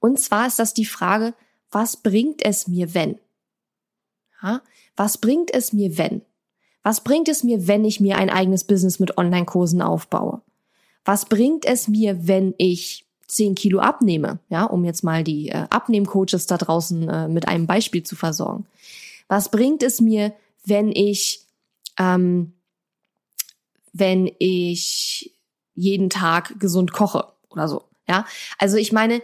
Und 0.00 0.18
zwar 0.18 0.46
ist 0.46 0.58
das 0.58 0.74
die 0.74 0.84
Frage, 0.84 1.34
was 1.70 1.96
bringt 1.96 2.44
es 2.44 2.68
mir, 2.68 2.94
wenn? 2.94 3.18
Ja? 4.42 4.62
Was 4.96 5.18
bringt 5.18 5.52
es 5.52 5.72
mir, 5.72 5.96
wenn? 5.98 6.22
Was 6.82 7.02
bringt 7.02 7.28
es 7.28 7.44
mir, 7.44 7.66
wenn 7.68 7.84
ich 7.84 8.00
mir 8.00 8.18
ein 8.18 8.30
eigenes 8.30 8.64
Business 8.64 8.98
mit 8.98 9.16
Online-Kursen 9.16 9.82
aufbaue? 9.82 10.42
Was 11.04 11.26
bringt 11.26 11.64
es 11.64 11.88
mir, 11.88 12.26
wenn 12.26 12.54
ich 12.58 13.06
10 13.28 13.54
Kilo 13.54 13.80
abnehme? 13.80 14.40
Ja, 14.48 14.64
um 14.64 14.84
jetzt 14.84 15.02
mal 15.02 15.24
die 15.24 15.48
äh, 15.48 15.66
Abnehmcoaches 15.70 16.46
da 16.46 16.58
draußen 16.58 17.08
äh, 17.08 17.28
mit 17.28 17.48
einem 17.48 17.66
Beispiel 17.66 18.02
zu 18.02 18.16
versorgen. 18.16 18.66
Was 19.28 19.50
bringt 19.50 19.82
es 19.82 20.00
mir, 20.00 20.34
wenn 20.64 20.90
ich 20.90 21.46
ähm, 21.98 22.52
wenn 23.92 24.30
ich 24.38 25.34
jeden 25.74 26.10
Tag 26.10 26.58
gesund 26.58 26.92
koche 26.92 27.32
oder 27.50 27.68
so. 27.68 27.88
Ja, 28.08 28.26
also 28.58 28.76
ich 28.76 28.92
meine, 28.92 29.22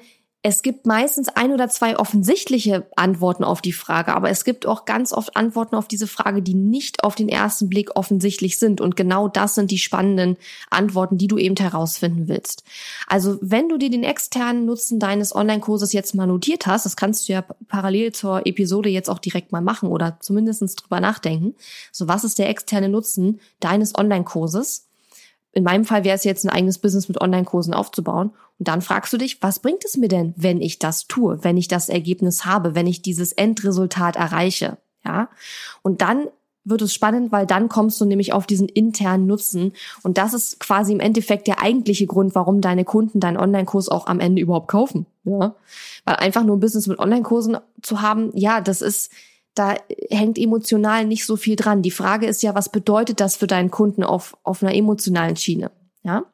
es 0.48 0.62
gibt 0.62 0.86
meistens 0.86 1.28
ein 1.28 1.52
oder 1.52 1.68
zwei 1.68 1.98
offensichtliche 1.98 2.86
Antworten 2.96 3.44
auf 3.44 3.60
die 3.60 3.74
Frage, 3.74 4.14
aber 4.14 4.30
es 4.30 4.46
gibt 4.46 4.64
auch 4.64 4.86
ganz 4.86 5.12
oft 5.12 5.36
Antworten 5.36 5.76
auf 5.76 5.88
diese 5.88 6.06
Frage, 6.06 6.40
die 6.40 6.54
nicht 6.54 7.04
auf 7.04 7.14
den 7.14 7.28
ersten 7.28 7.68
Blick 7.68 7.96
offensichtlich 7.96 8.58
sind. 8.58 8.80
Und 8.80 8.96
genau 8.96 9.28
das 9.28 9.54
sind 9.54 9.70
die 9.70 9.76
spannenden 9.76 10.38
Antworten, 10.70 11.18
die 11.18 11.26
du 11.26 11.36
eben 11.36 11.54
herausfinden 11.54 12.28
willst. 12.28 12.64
Also 13.06 13.36
wenn 13.42 13.68
du 13.68 13.76
dir 13.76 13.90
den 13.90 14.04
externen 14.04 14.64
Nutzen 14.64 14.98
deines 14.98 15.34
Online-Kurses 15.34 15.92
jetzt 15.92 16.14
mal 16.14 16.26
notiert 16.26 16.66
hast, 16.66 16.86
das 16.86 16.96
kannst 16.96 17.28
du 17.28 17.34
ja 17.34 17.42
parallel 17.42 18.12
zur 18.12 18.46
Episode 18.46 18.88
jetzt 18.88 19.10
auch 19.10 19.18
direkt 19.18 19.52
mal 19.52 19.60
machen 19.60 19.90
oder 19.90 20.16
zumindestens 20.20 20.76
drüber 20.76 21.00
nachdenken. 21.00 21.56
So, 21.92 22.08
was 22.08 22.24
ist 22.24 22.38
der 22.38 22.48
externe 22.48 22.88
Nutzen 22.88 23.40
deines 23.60 23.94
Online-Kurses? 23.94 24.87
In 25.52 25.64
meinem 25.64 25.84
Fall 25.84 26.04
wäre 26.04 26.16
es 26.16 26.24
jetzt 26.24 26.44
ein 26.44 26.50
eigenes 26.50 26.78
Business 26.78 27.08
mit 27.08 27.20
Online-Kursen 27.20 27.74
aufzubauen. 27.74 28.30
Und 28.58 28.68
dann 28.68 28.82
fragst 28.82 29.12
du 29.12 29.18
dich, 29.18 29.42
was 29.42 29.60
bringt 29.60 29.84
es 29.84 29.96
mir 29.96 30.08
denn, 30.08 30.34
wenn 30.36 30.60
ich 30.60 30.78
das 30.78 31.06
tue, 31.06 31.42
wenn 31.42 31.56
ich 31.56 31.68
das 31.68 31.88
Ergebnis 31.88 32.44
habe, 32.44 32.74
wenn 32.74 32.86
ich 32.86 33.02
dieses 33.02 33.32
Endresultat 33.32 34.16
erreiche? 34.16 34.78
Ja. 35.04 35.28
Und 35.82 36.02
dann 36.02 36.26
wird 36.64 36.82
es 36.82 36.92
spannend, 36.92 37.32
weil 37.32 37.46
dann 37.46 37.68
kommst 37.68 38.00
du 38.00 38.04
nämlich 38.04 38.32
auf 38.32 38.46
diesen 38.46 38.68
internen 38.68 39.26
Nutzen. 39.26 39.72
Und 40.02 40.18
das 40.18 40.34
ist 40.34 40.60
quasi 40.60 40.92
im 40.92 41.00
Endeffekt 41.00 41.46
der 41.46 41.62
eigentliche 41.62 42.06
Grund, 42.06 42.34
warum 42.34 42.60
deine 42.60 42.84
Kunden 42.84 43.20
deinen 43.20 43.38
Online-Kurs 43.38 43.88
auch 43.88 44.06
am 44.06 44.20
Ende 44.20 44.42
überhaupt 44.42 44.68
kaufen. 44.68 45.06
Ja. 45.24 45.54
Weil 46.04 46.16
einfach 46.16 46.44
nur 46.44 46.56
ein 46.56 46.60
Business 46.60 46.86
mit 46.86 46.98
Online-Kursen 46.98 47.58
zu 47.82 48.02
haben, 48.02 48.30
ja, 48.34 48.60
das 48.60 48.82
ist, 48.82 49.10
da 49.54 49.76
hängt 50.10 50.38
emotional 50.38 51.04
nicht 51.04 51.26
so 51.26 51.36
viel 51.36 51.56
dran. 51.56 51.82
Die 51.82 51.90
Frage 51.90 52.26
ist 52.26 52.42
ja, 52.42 52.54
was 52.54 52.70
bedeutet 52.70 53.20
das 53.20 53.36
für 53.36 53.46
deinen 53.46 53.70
Kunden 53.70 54.04
auf, 54.04 54.36
auf 54.42 54.62
einer 54.62 54.74
emotionalen 54.74 55.36
Schiene? 55.36 55.70
Ja. 56.02 56.24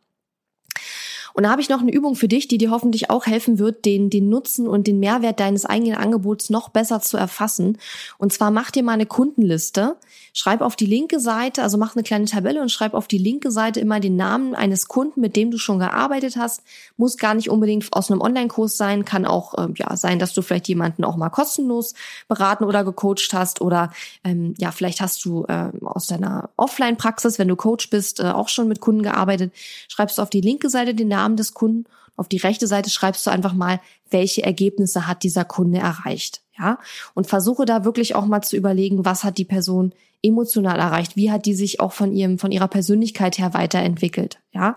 Und 1.34 1.42
da 1.42 1.50
habe 1.50 1.60
ich 1.60 1.68
noch 1.68 1.80
eine 1.80 1.92
Übung 1.92 2.14
für 2.14 2.28
dich, 2.28 2.46
die 2.46 2.58
dir 2.58 2.70
hoffentlich 2.70 3.10
auch 3.10 3.26
helfen 3.26 3.58
wird, 3.58 3.84
den, 3.84 4.08
den 4.08 4.28
Nutzen 4.28 4.68
und 4.68 4.86
den 4.86 5.00
Mehrwert 5.00 5.40
deines 5.40 5.66
eigenen 5.66 5.96
Angebots 5.96 6.48
noch 6.48 6.68
besser 6.68 7.00
zu 7.00 7.16
erfassen. 7.16 7.78
Und 8.18 8.32
zwar 8.32 8.52
mach 8.52 8.70
dir 8.70 8.84
mal 8.84 8.92
eine 8.92 9.04
Kundenliste, 9.04 9.96
schreib 10.32 10.60
auf 10.60 10.76
die 10.76 10.86
linke 10.86 11.18
Seite, 11.18 11.64
also 11.64 11.76
mach 11.76 11.96
eine 11.96 12.04
kleine 12.04 12.26
Tabelle 12.26 12.62
und 12.62 12.70
schreib 12.70 12.94
auf 12.94 13.08
die 13.08 13.18
linke 13.18 13.50
Seite 13.50 13.80
immer 13.80 13.98
den 13.98 14.14
Namen 14.14 14.54
eines 14.54 14.86
Kunden, 14.86 15.20
mit 15.20 15.34
dem 15.34 15.50
du 15.50 15.58
schon 15.58 15.80
gearbeitet 15.80 16.36
hast. 16.36 16.62
Muss 16.96 17.16
gar 17.16 17.34
nicht 17.34 17.50
unbedingt 17.50 17.92
aus 17.92 18.12
einem 18.12 18.20
Online-Kurs 18.20 18.76
sein, 18.76 19.04
kann 19.04 19.26
auch 19.26 19.54
äh, 19.54 19.72
ja 19.74 19.96
sein, 19.96 20.20
dass 20.20 20.34
du 20.34 20.42
vielleicht 20.42 20.68
jemanden 20.68 21.02
auch 21.02 21.16
mal 21.16 21.30
kostenlos 21.30 21.94
beraten 22.28 22.62
oder 22.62 22.84
gecoacht 22.84 23.32
hast 23.32 23.60
oder 23.60 23.92
ähm, 24.22 24.54
ja, 24.58 24.70
vielleicht 24.70 25.00
hast 25.00 25.24
du 25.24 25.46
äh, 25.48 25.70
aus 25.84 26.06
deiner 26.06 26.50
Offline-Praxis, 26.56 27.40
wenn 27.40 27.48
du 27.48 27.56
Coach 27.56 27.90
bist, 27.90 28.20
äh, 28.20 28.30
auch 28.30 28.48
schon 28.48 28.68
mit 28.68 28.80
Kunden 28.80 29.02
gearbeitet. 29.02 29.52
Schreibst 29.88 30.20
auf 30.20 30.30
die 30.30 30.40
linke 30.40 30.70
Seite 30.70 30.94
den 30.94 31.08
Namen 31.08 31.23
Namen 31.24 31.36
des 31.36 31.54
Kunden. 31.54 31.84
Auf 32.16 32.28
die 32.28 32.36
rechte 32.36 32.66
Seite 32.66 32.90
schreibst 32.90 33.26
du 33.26 33.30
einfach 33.30 33.54
mal, 33.54 33.80
welche 34.10 34.44
Ergebnisse 34.44 35.06
hat 35.06 35.22
dieser 35.22 35.44
Kunde 35.44 35.78
erreicht. 35.78 36.42
Ja, 36.56 36.78
und 37.14 37.26
versuche 37.26 37.64
da 37.64 37.84
wirklich 37.84 38.14
auch 38.14 38.26
mal 38.26 38.42
zu 38.42 38.56
überlegen, 38.56 39.04
was 39.04 39.24
hat 39.24 39.38
die 39.38 39.44
Person 39.44 39.92
emotional 40.22 40.78
erreicht? 40.78 41.16
Wie 41.16 41.32
hat 41.32 41.46
die 41.46 41.54
sich 41.54 41.80
auch 41.80 41.92
von 41.92 42.12
ihrem, 42.12 42.38
von 42.38 42.52
ihrer 42.52 42.68
Persönlichkeit 42.68 43.38
her 43.38 43.54
weiterentwickelt? 43.54 44.38
Ja, 44.52 44.76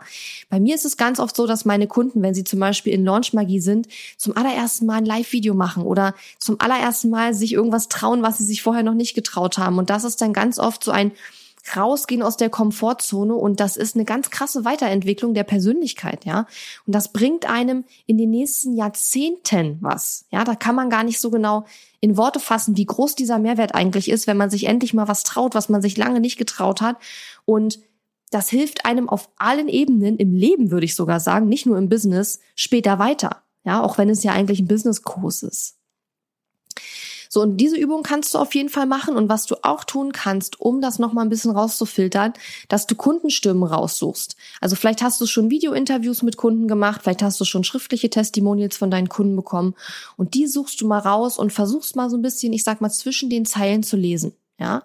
bei 0.49 0.59
mir 0.59 0.73
ist 0.73 0.85
es 0.85 0.97
ganz 0.97 1.19
oft 1.19 1.35
so, 1.35 1.45
dass 1.45 1.65
meine 1.65 1.85
Kunden, 1.85 2.23
wenn 2.23 2.33
sie 2.33 2.43
zum 2.43 2.59
Beispiel 2.59 2.93
in 2.93 3.05
Launch 3.05 3.33
Magie 3.33 3.59
sind, 3.59 3.87
zum 4.17 4.35
allerersten 4.35 4.87
Mal 4.87 4.95
ein 4.95 5.05
Live-Video 5.05 5.53
machen 5.53 5.83
oder 5.83 6.15
zum 6.39 6.59
allerersten 6.59 7.11
Mal 7.11 7.35
sich 7.35 7.53
irgendwas 7.53 7.89
trauen, 7.89 8.23
was 8.23 8.39
sie 8.39 8.45
sich 8.45 8.63
vorher 8.63 8.83
noch 8.83 8.95
nicht 8.95 9.13
getraut 9.13 9.59
haben. 9.59 9.77
Und 9.77 9.91
das 9.91 10.03
ist 10.03 10.19
dann 10.19 10.33
ganz 10.33 10.57
oft 10.57 10.83
so 10.83 10.89
ein 10.89 11.11
rausgehen 11.75 12.21
aus 12.21 12.37
der 12.37 12.49
Komfortzone 12.49 13.35
und 13.35 13.59
das 13.59 13.75
ist 13.75 13.95
eine 13.95 14.05
ganz 14.05 14.29
krasse 14.29 14.63
Weiterentwicklung 14.63 15.33
der 15.33 15.43
Persönlichkeit, 15.43 16.25
ja. 16.25 16.47
Und 16.85 16.93
das 16.93 17.11
bringt 17.11 17.49
einem 17.49 17.83
in 18.05 18.17
den 18.17 18.29
nächsten 18.29 18.73
Jahrzehnten 18.73 19.77
was. 19.81 20.25
Ja, 20.31 20.43
da 20.43 20.55
kann 20.55 20.75
man 20.75 20.89
gar 20.89 21.03
nicht 21.03 21.19
so 21.19 21.31
genau 21.31 21.65
in 21.99 22.15
Worte 22.15 22.39
fassen, 22.39 22.77
wie 22.77 22.85
groß 22.85 23.15
dieser 23.15 23.39
Mehrwert 23.39 23.75
eigentlich 23.75 24.09
ist, 24.09 24.27
wenn 24.27 24.37
man 24.37 24.49
sich 24.49 24.65
endlich 24.65 24.93
mal 24.93 25.07
was 25.07 25.23
traut, 25.23 25.55
was 25.55 25.67
man 25.67 25.81
sich 25.81 25.97
lange 25.97 26.19
nicht 26.19 26.37
getraut 26.37 26.81
hat 26.81 26.97
und 27.45 27.79
das 28.29 28.49
hilft 28.49 28.85
einem 28.85 29.07
auf 29.07 29.29
allen 29.37 29.69
Ebenen 29.69 30.17
im 30.17 30.33
Leben, 30.33 30.71
würde 30.71 30.85
ich 30.85 30.95
sogar 30.95 31.19
sagen, 31.19 31.47
nicht 31.47 31.65
nur 31.65 31.77
im 31.77 31.89
Business, 31.89 32.39
später 32.55 32.99
weiter. 32.99 33.41
Ja, 33.63 33.81
auch 33.81 33.97
wenn 33.97 34.09
es 34.09 34.23
ja 34.23 34.31
eigentlich 34.31 34.59
ein 34.59 34.67
Businesskurs 34.67 35.43
ist. 35.43 35.76
So, 37.29 37.41
und 37.41 37.57
diese 37.57 37.77
Übung 37.77 38.03
kannst 38.03 38.33
du 38.33 38.37
auf 38.37 38.55
jeden 38.55 38.69
Fall 38.69 38.85
machen. 38.85 39.15
Und 39.15 39.29
was 39.29 39.45
du 39.45 39.55
auch 39.63 39.83
tun 39.83 40.11
kannst, 40.11 40.59
um 40.61 40.81
das 40.81 40.99
nochmal 40.99 41.25
ein 41.25 41.29
bisschen 41.29 41.51
rauszufiltern, 41.51 42.33
dass 42.67 42.87
du 42.87 42.95
Kundenstimmen 42.95 43.63
raussuchst. 43.63 44.35
Also 44.61 44.75
vielleicht 44.75 45.01
hast 45.01 45.19
du 45.21 45.25
schon 45.25 45.49
Video-Interviews 45.49 46.23
mit 46.23 46.37
Kunden 46.37 46.67
gemacht, 46.67 47.01
vielleicht 47.03 47.23
hast 47.23 47.39
du 47.39 47.45
schon 47.45 47.63
schriftliche 47.63 48.09
Testimonials 48.09 48.77
von 48.77 48.91
deinen 48.91 49.09
Kunden 49.09 49.35
bekommen. 49.35 49.75
Und 50.15 50.33
die 50.33 50.47
suchst 50.47 50.81
du 50.81 50.87
mal 50.87 50.99
raus 50.99 51.37
und 51.37 51.53
versuchst 51.53 51.95
mal 51.95 52.09
so 52.09 52.17
ein 52.17 52.21
bisschen, 52.21 52.53
ich 52.53 52.63
sag 52.63 52.81
mal, 52.81 52.89
zwischen 52.89 53.29
den 53.29 53.45
Zeilen 53.45 53.83
zu 53.83 53.97
lesen. 53.97 54.33
Ja, 54.59 54.81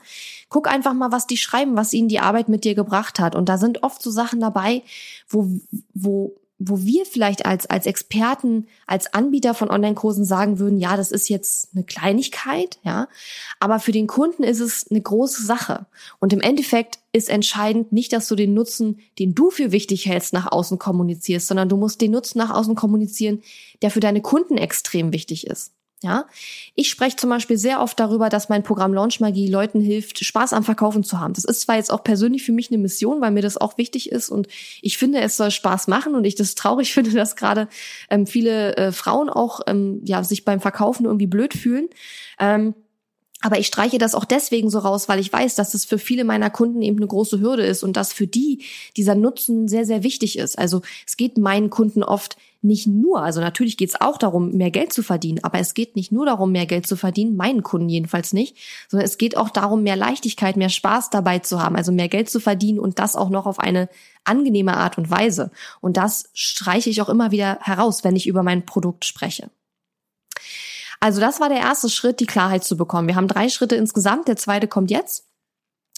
guck 0.50 0.68
einfach 0.68 0.92
mal, 0.92 1.12
was 1.12 1.26
die 1.26 1.38
schreiben, 1.38 1.76
was 1.76 1.94
ihnen 1.94 2.08
die 2.08 2.20
Arbeit 2.20 2.50
mit 2.50 2.64
dir 2.64 2.74
gebracht 2.74 3.18
hat. 3.18 3.34
Und 3.34 3.48
da 3.48 3.56
sind 3.56 3.82
oft 3.82 4.02
so 4.02 4.10
Sachen 4.10 4.38
dabei, 4.38 4.82
wo, 5.28 5.48
wo 5.94 6.34
wo 6.68 6.82
wir 6.82 7.04
vielleicht 7.04 7.44
als, 7.44 7.66
als 7.66 7.86
Experten, 7.86 8.66
als 8.86 9.12
Anbieter 9.12 9.54
von 9.54 9.70
Online-Kursen 9.70 10.24
sagen 10.24 10.58
würden, 10.58 10.78
ja, 10.78 10.96
das 10.96 11.10
ist 11.10 11.28
jetzt 11.28 11.70
eine 11.74 11.84
Kleinigkeit, 11.84 12.78
ja. 12.84 13.08
Aber 13.58 13.80
für 13.80 13.92
den 13.92 14.06
Kunden 14.06 14.42
ist 14.42 14.60
es 14.60 14.86
eine 14.90 15.00
große 15.00 15.44
Sache. 15.44 15.86
Und 16.20 16.32
im 16.32 16.40
Endeffekt 16.40 16.98
ist 17.12 17.28
entscheidend 17.28 17.92
nicht, 17.92 18.12
dass 18.12 18.28
du 18.28 18.36
den 18.36 18.54
Nutzen, 18.54 19.00
den 19.18 19.34
du 19.34 19.50
für 19.50 19.72
wichtig 19.72 20.06
hältst, 20.06 20.32
nach 20.32 20.50
außen 20.50 20.78
kommunizierst, 20.78 21.46
sondern 21.46 21.68
du 21.68 21.76
musst 21.76 22.00
den 22.00 22.12
Nutzen 22.12 22.38
nach 22.38 22.50
außen 22.50 22.74
kommunizieren, 22.74 23.42
der 23.82 23.90
für 23.90 24.00
deine 24.00 24.22
Kunden 24.22 24.56
extrem 24.56 25.12
wichtig 25.12 25.46
ist. 25.46 25.72
Ja, 26.02 26.26
ich 26.74 26.90
spreche 26.90 27.16
zum 27.16 27.30
Beispiel 27.30 27.56
sehr 27.56 27.80
oft 27.80 27.98
darüber, 27.98 28.28
dass 28.28 28.48
mein 28.48 28.62
Programm 28.62 28.92
Launch 28.92 29.20
Magie 29.20 29.48
Leuten 29.48 29.80
hilft, 29.80 30.24
Spaß 30.24 30.52
am 30.52 30.64
Verkaufen 30.64 31.04
zu 31.04 31.20
haben. 31.20 31.32
Das 31.34 31.44
ist 31.44 31.60
zwar 31.60 31.76
jetzt 31.76 31.92
auch 31.92 32.02
persönlich 32.02 32.42
für 32.42 32.52
mich 32.52 32.70
eine 32.70 32.78
Mission, 32.78 33.20
weil 33.20 33.30
mir 33.30 33.42
das 33.42 33.56
auch 33.56 33.78
wichtig 33.78 34.10
ist 34.10 34.28
und 34.28 34.48
ich 34.80 34.98
finde, 34.98 35.20
es 35.20 35.36
soll 35.36 35.52
Spaß 35.52 35.86
machen 35.86 36.14
und 36.14 36.24
ich 36.24 36.34
das 36.34 36.56
traurig 36.56 36.92
finde, 36.94 37.12
dass 37.12 37.36
gerade 37.36 37.68
ähm, 38.10 38.26
viele 38.26 38.76
äh, 38.76 38.92
Frauen 38.92 39.30
auch 39.30 39.60
ähm, 39.66 40.00
ja 40.04 40.24
sich 40.24 40.44
beim 40.44 40.60
Verkaufen 40.60 41.06
irgendwie 41.06 41.26
blöd 41.26 41.54
fühlen. 41.54 41.88
Ähm, 42.40 42.74
aber 43.42 43.58
ich 43.58 43.66
streiche 43.66 43.98
das 43.98 44.14
auch 44.14 44.24
deswegen 44.24 44.70
so 44.70 44.78
raus, 44.78 45.08
weil 45.08 45.18
ich 45.18 45.32
weiß, 45.32 45.56
dass 45.56 45.74
es 45.74 45.84
für 45.84 45.98
viele 45.98 46.24
meiner 46.24 46.48
Kunden 46.48 46.80
eben 46.80 46.98
eine 46.98 47.08
große 47.08 47.40
Hürde 47.40 47.66
ist 47.66 47.82
und 47.82 47.96
dass 47.96 48.12
für 48.12 48.28
die 48.28 48.64
dieser 48.96 49.16
Nutzen 49.16 49.66
sehr, 49.68 49.84
sehr 49.84 50.04
wichtig 50.04 50.38
ist. 50.38 50.58
Also 50.58 50.82
es 51.06 51.16
geht 51.16 51.38
meinen 51.38 51.68
Kunden 51.68 52.04
oft 52.04 52.36
nicht 52.62 52.86
nur, 52.86 53.22
also 53.22 53.40
natürlich 53.40 53.76
geht 53.76 53.90
es 53.90 54.00
auch 54.00 54.18
darum, 54.18 54.52
mehr 54.52 54.70
Geld 54.70 54.92
zu 54.92 55.02
verdienen, 55.02 55.42
aber 55.42 55.58
es 55.58 55.74
geht 55.74 55.96
nicht 55.96 56.12
nur 56.12 56.26
darum, 56.26 56.52
mehr 56.52 56.66
Geld 56.66 56.86
zu 56.86 56.96
verdienen, 56.96 57.36
meinen 57.36 57.62
Kunden 57.62 57.88
jedenfalls 57.88 58.32
nicht, 58.32 58.56
sondern 58.88 59.06
es 59.06 59.18
geht 59.18 59.36
auch 59.36 59.50
darum, 59.50 59.82
mehr 59.82 59.96
Leichtigkeit, 59.96 60.56
mehr 60.56 60.68
Spaß 60.68 61.10
dabei 61.10 61.40
zu 61.40 61.60
haben, 61.60 61.76
also 61.76 61.92
mehr 61.92 62.08
Geld 62.08 62.30
zu 62.30 62.40
verdienen 62.40 62.78
und 62.78 62.98
das 62.98 63.16
auch 63.16 63.30
noch 63.30 63.46
auf 63.46 63.58
eine 63.58 63.88
angenehme 64.24 64.76
Art 64.76 64.96
und 64.96 65.10
Weise. 65.10 65.50
Und 65.80 65.96
das 65.96 66.30
streiche 66.34 66.90
ich 66.90 67.02
auch 67.02 67.08
immer 67.08 67.32
wieder 67.32 67.58
heraus, 67.60 68.04
wenn 68.04 68.16
ich 68.16 68.26
über 68.26 68.42
mein 68.42 68.64
Produkt 68.64 69.04
spreche. 69.04 69.50
Also 71.00 71.20
das 71.20 71.40
war 71.40 71.48
der 71.48 71.58
erste 71.58 71.90
Schritt, 71.90 72.20
die 72.20 72.26
Klarheit 72.26 72.62
zu 72.62 72.76
bekommen. 72.76 73.08
Wir 73.08 73.16
haben 73.16 73.26
drei 73.26 73.48
Schritte 73.48 73.74
insgesamt. 73.74 74.28
Der 74.28 74.36
zweite 74.36 74.68
kommt 74.68 74.92
jetzt. 74.92 75.31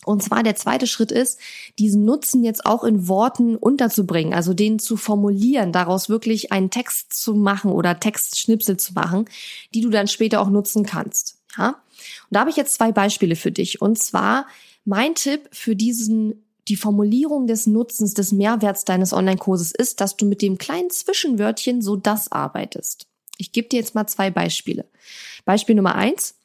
Und 0.04 0.22
zwar 0.22 0.42
der 0.42 0.56
zweite 0.56 0.86
Schritt 0.86 1.12
ist, 1.12 1.38
diesen 1.78 2.04
Nutzen 2.04 2.44
jetzt 2.44 2.66
auch 2.66 2.84
in 2.84 3.08
Worten 3.08 3.56
unterzubringen, 3.56 4.34
also 4.34 4.54
den 4.54 4.78
zu 4.78 4.96
formulieren, 4.96 5.72
daraus 5.72 6.08
wirklich 6.08 6.52
einen 6.52 6.70
Text 6.70 7.14
zu 7.14 7.34
machen 7.34 7.70
oder 7.72 7.98
Textschnipsel 7.98 8.76
zu 8.76 8.92
machen, 8.94 9.26
die 9.74 9.80
du 9.80 9.90
dann 9.90 10.08
später 10.08 10.40
auch 10.40 10.50
nutzen 10.50 10.84
kannst. 10.84 11.38
Ja? 11.56 11.68
Und 11.68 11.76
da 12.30 12.40
habe 12.40 12.50
ich 12.50 12.56
jetzt 12.56 12.74
zwei 12.74 12.92
Beispiele 12.92 13.36
für 13.36 13.52
dich. 13.52 13.80
Und 13.80 13.98
zwar 13.98 14.46
mein 14.84 15.14
Tipp 15.14 15.48
für 15.52 15.76
diesen 15.76 16.44
die 16.68 16.76
Formulierung 16.76 17.46
des 17.46 17.66
Nutzens, 17.66 18.14
des 18.14 18.32
Mehrwerts 18.32 18.84
deines 18.84 19.12
Online-Kurses 19.12 19.72
ist, 19.72 20.00
dass 20.00 20.16
du 20.16 20.24
mit 20.24 20.40
dem 20.40 20.56
kleinen 20.58 20.90
Zwischenwörtchen 20.90 21.82
so 21.82 21.96
das 21.96 22.32
arbeitest. 22.32 23.06
Ich 23.36 23.52
gebe 23.52 23.68
dir 23.68 23.78
jetzt 23.78 23.94
mal 23.94 24.06
zwei 24.06 24.30
Beispiele. 24.30 24.86
Beispiel 25.44 25.74
Nummer 25.74 25.94
eins. 25.94 26.36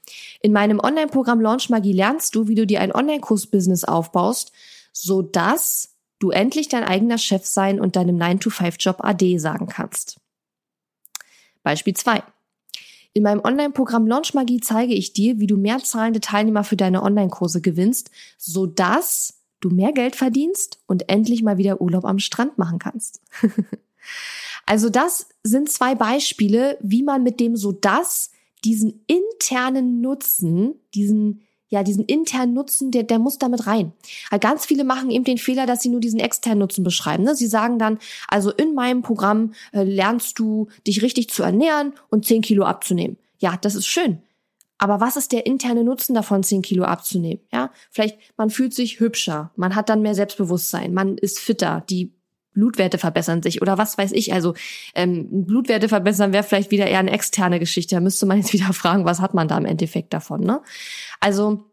In 0.41 0.53
meinem 0.53 0.79
Online-Programm 0.79 1.41
Launch 1.41 1.69
Magie 1.69 1.93
lernst 1.93 2.35
du, 2.35 2.47
wie 2.47 2.55
du 2.55 2.65
dir 2.65 2.81
ein 2.81 2.93
Online-Kurs-Business 2.93 3.83
aufbaust, 3.83 4.51
so 4.91 5.21
dass 5.21 5.95
du 6.19 6.31
endlich 6.31 6.67
dein 6.67 6.83
eigener 6.83 7.17
Chef 7.17 7.45
sein 7.45 7.79
und 7.79 7.95
deinem 7.95 8.17
9-to-5-Job 8.17 8.97
AD 8.99 9.37
sagen 9.37 9.67
kannst. 9.67 10.19
Beispiel 11.63 11.93
zwei. 11.93 12.23
In 13.13 13.23
meinem 13.23 13.41
Online-Programm 13.43 14.07
Launch 14.07 14.33
Magie 14.33 14.59
zeige 14.59 14.93
ich 14.93 15.13
dir, 15.13 15.39
wie 15.39 15.47
du 15.47 15.57
mehr 15.57 15.79
zahlende 15.79 16.19
Teilnehmer 16.19 16.63
für 16.63 16.77
deine 16.77 17.03
Online-Kurse 17.03 17.61
gewinnst, 17.61 18.11
so 18.37 18.65
dass 18.65 19.41
du 19.61 19.69
mehr 19.69 19.91
Geld 19.91 20.15
verdienst 20.15 20.79
und 20.85 21.09
endlich 21.09 21.43
mal 21.43 21.57
wieder 21.57 21.81
Urlaub 21.81 22.05
am 22.05 22.19
Strand 22.19 22.57
machen 22.57 22.79
kannst. 22.79 23.21
Also 24.65 24.91
das 24.91 25.27
sind 25.41 25.71
zwei 25.71 25.95
Beispiele, 25.95 26.77
wie 26.79 27.01
man 27.01 27.23
mit 27.23 27.39
dem 27.39 27.55
so 27.55 27.71
das, 27.71 28.29
diesen 28.65 29.03
internen 29.07 30.01
Nutzen, 30.01 30.75
diesen 30.93 31.41
ja, 31.71 31.83
diesen 31.83 32.03
internen 32.05 32.53
Nutzen, 32.53 32.89
der, 32.89 33.03
der 33.03 33.19
muss 33.19 33.37
damit 33.37 33.67
rein. 33.67 33.93
Weil 34.31 34.39
ganz 34.39 34.65
viele 34.65 34.83
machen 34.83 35.11
eben 35.11 35.23
den 35.23 35.37
Fehler, 35.37 35.67
dass 35.67 35.81
sie 35.81 35.89
nur 35.89 35.99
diesen 35.99 36.19
externen 36.19 36.59
Nutzen 36.59 36.83
beschreiben. 36.83 37.23
Ne? 37.23 37.35
Sie 37.35 37.45
sagen 37.45 37.77
dann, 37.77 37.99
also 38.27 38.51
in 38.51 38.73
meinem 38.73 39.03
Programm 39.03 39.53
äh, 39.71 39.83
lernst 39.83 40.39
du, 40.39 40.67
dich 40.87 41.03
richtig 41.03 41.29
zu 41.29 41.43
ernähren 41.43 41.93
und 42.09 42.25
10 42.25 42.41
Kilo 42.41 42.65
abzunehmen. 42.65 43.17
Ja, 43.37 43.55
das 43.61 43.75
ist 43.75 43.85
schön. 43.85 44.23
Aber 44.79 44.99
was 44.99 45.15
ist 45.15 45.31
der 45.31 45.45
interne 45.45 45.83
Nutzen 45.83 46.15
davon, 46.15 46.41
10 46.41 46.63
Kilo 46.63 46.85
abzunehmen? 46.85 47.41
Ja, 47.51 47.71
vielleicht 47.91 48.17
man 48.37 48.49
fühlt 48.49 48.73
sich 48.73 48.99
hübscher, 48.99 49.51
man 49.55 49.75
hat 49.75 49.89
dann 49.89 50.01
mehr 50.01 50.15
Selbstbewusstsein, 50.15 50.93
man 50.93 51.17
ist 51.17 51.39
fitter, 51.39 51.83
die 51.89 52.13
Blutwerte 52.59 52.97
verbessern 52.97 53.41
sich 53.41 53.61
oder 53.61 53.77
was 53.77 53.97
weiß 53.97 54.11
ich. 54.11 54.33
Also 54.33 54.53
ähm, 54.93 55.45
Blutwerte 55.45 55.87
verbessern 55.89 56.33
wäre 56.33 56.43
vielleicht 56.43 56.71
wieder 56.71 56.87
eher 56.87 56.99
eine 56.99 57.11
externe 57.11 57.59
Geschichte. 57.59 57.95
Da 57.95 58.01
müsste 58.01 58.25
man 58.25 58.37
jetzt 58.37 58.53
wieder 58.53 58.73
fragen, 58.73 59.05
was 59.05 59.21
hat 59.21 59.33
man 59.33 59.47
da 59.47 59.57
im 59.57 59.65
Endeffekt 59.65 60.13
davon. 60.13 60.41
Ne? 60.41 60.61
Also 61.19 61.63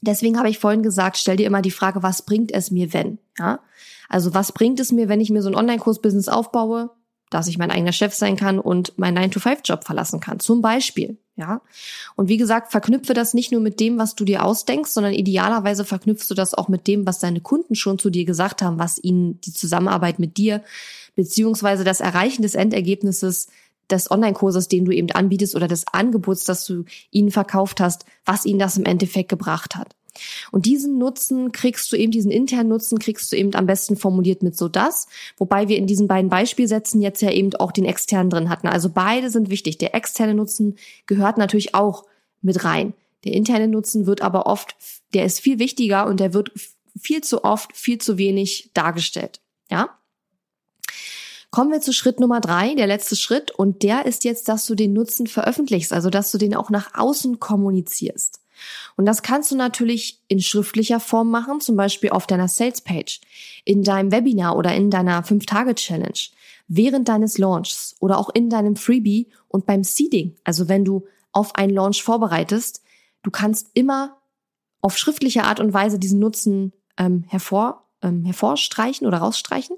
deswegen 0.00 0.38
habe 0.38 0.48
ich 0.48 0.58
vorhin 0.58 0.82
gesagt, 0.82 1.18
stell 1.18 1.36
dir 1.36 1.46
immer 1.46 1.62
die 1.62 1.70
Frage, 1.70 2.02
was 2.02 2.22
bringt 2.22 2.52
es 2.52 2.70
mir, 2.70 2.92
wenn? 2.92 3.18
Ja? 3.38 3.60
Also 4.08 4.34
was 4.34 4.52
bringt 4.52 4.80
es 4.80 4.92
mir, 4.92 5.08
wenn 5.08 5.20
ich 5.20 5.30
mir 5.30 5.42
so 5.42 5.48
ein 5.48 5.54
Online-Kurs-Business 5.54 6.28
aufbaue, 6.28 6.90
dass 7.30 7.46
ich 7.46 7.58
mein 7.58 7.70
eigener 7.70 7.92
Chef 7.92 8.14
sein 8.14 8.36
kann 8.36 8.58
und 8.58 8.98
meinen 8.98 9.18
9-to-5-Job 9.18 9.84
verlassen 9.84 10.20
kann? 10.20 10.40
Zum 10.40 10.60
Beispiel. 10.60 11.18
Ja. 11.36 11.62
Und 12.14 12.28
wie 12.28 12.36
gesagt, 12.36 12.70
verknüpfe 12.72 13.14
das 13.14 13.32
nicht 13.32 13.52
nur 13.52 13.60
mit 13.62 13.80
dem, 13.80 13.98
was 13.98 14.14
du 14.14 14.24
dir 14.24 14.44
ausdenkst, 14.44 14.92
sondern 14.92 15.14
idealerweise 15.14 15.84
verknüpfst 15.84 16.28
du 16.28 16.34
das 16.34 16.52
auch 16.52 16.68
mit 16.68 16.86
dem, 16.86 17.06
was 17.06 17.20
deine 17.20 17.40
Kunden 17.40 17.74
schon 17.74 17.98
zu 17.98 18.10
dir 18.10 18.26
gesagt 18.26 18.60
haben, 18.60 18.78
was 18.78 19.02
ihnen 19.02 19.40
die 19.40 19.52
Zusammenarbeit 19.52 20.18
mit 20.18 20.36
dir 20.36 20.62
beziehungsweise 21.16 21.84
das 21.84 22.00
Erreichen 22.00 22.42
des 22.42 22.54
Endergebnisses 22.54 23.48
des 23.90 24.10
Online-Kurses, 24.10 24.68
den 24.68 24.84
du 24.84 24.92
eben 24.92 25.10
anbietest 25.10 25.54
oder 25.54 25.68
des 25.68 25.86
Angebots, 25.88 26.44
das 26.44 26.64
du 26.64 26.84
ihnen 27.10 27.30
verkauft 27.30 27.80
hast, 27.80 28.04
was 28.24 28.44
ihnen 28.44 28.58
das 28.58 28.76
im 28.76 28.84
Endeffekt 28.84 29.28
gebracht 29.28 29.76
hat. 29.76 29.94
Und 30.50 30.66
diesen 30.66 30.98
Nutzen 30.98 31.52
kriegst 31.52 31.90
du 31.90 31.96
eben, 31.96 32.12
diesen 32.12 32.30
internen 32.30 32.68
Nutzen 32.68 32.98
kriegst 32.98 33.32
du 33.32 33.36
eben 33.36 33.54
am 33.54 33.66
besten 33.66 33.96
formuliert 33.96 34.42
mit 34.42 34.56
so 34.56 34.68
das, 34.68 35.06
wobei 35.38 35.68
wir 35.68 35.78
in 35.78 35.86
diesen 35.86 36.06
beiden 36.06 36.30
Beispielsätzen 36.30 37.00
jetzt 37.00 37.22
ja 37.22 37.30
eben 37.30 37.54
auch 37.54 37.72
den 37.72 37.84
externen 37.84 38.30
drin 38.30 38.48
hatten. 38.48 38.68
Also 38.68 38.90
beide 38.90 39.30
sind 39.30 39.50
wichtig. 39.50 39.78
Der 39.78 39.94
externe 39.94 40.34
Nutzen 40.34 40.76
gehört 41.06 41.38
natürlich 41.38 41.74
auch 41.74 42.04
mit 42.42 42.64
rein. 42.64 42.94
Der 43.24 43.32
interne 43.32 43.68
Nutzen 43.68 44.06
wird 44.06 44.20
aber 44.20 44.46
oft, 44.46 44.74
der 45.14 45.24
ist 45.24 45.40
viel 45.40 45.58
wichtiger 45.58 46.06
und 46.06 46.20
der 46.20 46.34
wird 46.34 46.50
viel 47.00 47.22
zu 47.22 47.44
oft, 47.44 47.76
viel 47.76 47.98
zu 47.98 48.18
wenig 48.18 48.70
dargestellt. 48.74 49.40
Ja? 49.70 49.96
Kommen 51.50 51.70
wir 51.70 51.80
zu 51.80 51.92
Schritt 51.92 52.18
Nummer 52.18 52.40
drei, 52.40 52.74
der 52.74 52.86
letzte 52.86 53.14
Schritt, 53.14 53.50
und 53.50 53.82
der 53.82 54.06
ist 54.06 54.24
jetzt, 54.24 54.48
dass 54.48 54.66
du 54.66 54.74
den 54.74 54.94
Nutzen 54.94 55.26
veröffentlichst, 55.26 55.92
also 55.92 56.08
dass 56.08 56.32
du 56.32 56.38
den 56.38 56.54
auch 56.54 56.70
nach 56.70 56.94
außen 56.94 57.40
kommunizierst. 57.40 58.41
Und 58.96 59.06
das 59.06 59.22
kannst 59.22 59.50
du 59.50 59.56
natürlich 59.56 60.20
in 60.28 60.40
schriftlicher 60.40 61.00
Form 61.00 61.30
machen, 61.30 61.60
zum 61.60 61.76
Beispiel 61.76 62.10
auf 62.10 62.26
deiner 62.26 62.48
Sales-Page, 62.48 63.20
in 63.64 63.82
deinem 63.82 64.12
Webinar 64.12 64.56
oder 64.56 64.74
in 64.74 64.90
deiner 64.90 65.22
5-Tage-Challenge, 65.22 66.18
während 66.68 67.08
deines 67.08 67.38
Launchs 67.38 67.96
oder 68.00 68.18
auch 68.18 68.30
in 68.30 68.50
deinem 68.50 68.76
Freebie 68.76 69.28
und 69.48 69.66
beim 69.66 69.84
Seeding. 69.84 70.36
Also 70.44 70.68
wenn 70.68 70.84
du 70.84 71.06
auf 71.32 71.56
einen 71.56 71.74
Launch 71.74 72.02
vorbereitest, 72.02 72.82
du 73.22 73.30
kannst 73.30 73.70
immer 73.74 74.18
auf 74.80 74.98
schriftliche 74.98 75.44
Art 75.44 75.60
und 75.60 75.72
Weise 75.72 75.98
diesen 75.98 76.18
Nutzen 76.18 76.72
ähm, 76.98 77.24
hervor, 77.28 77.88
ähm, 78.02 78.24
hervorstreichen 78.24 79.06
oder 79.06 79.18
rausstreichen. 79.18 79.76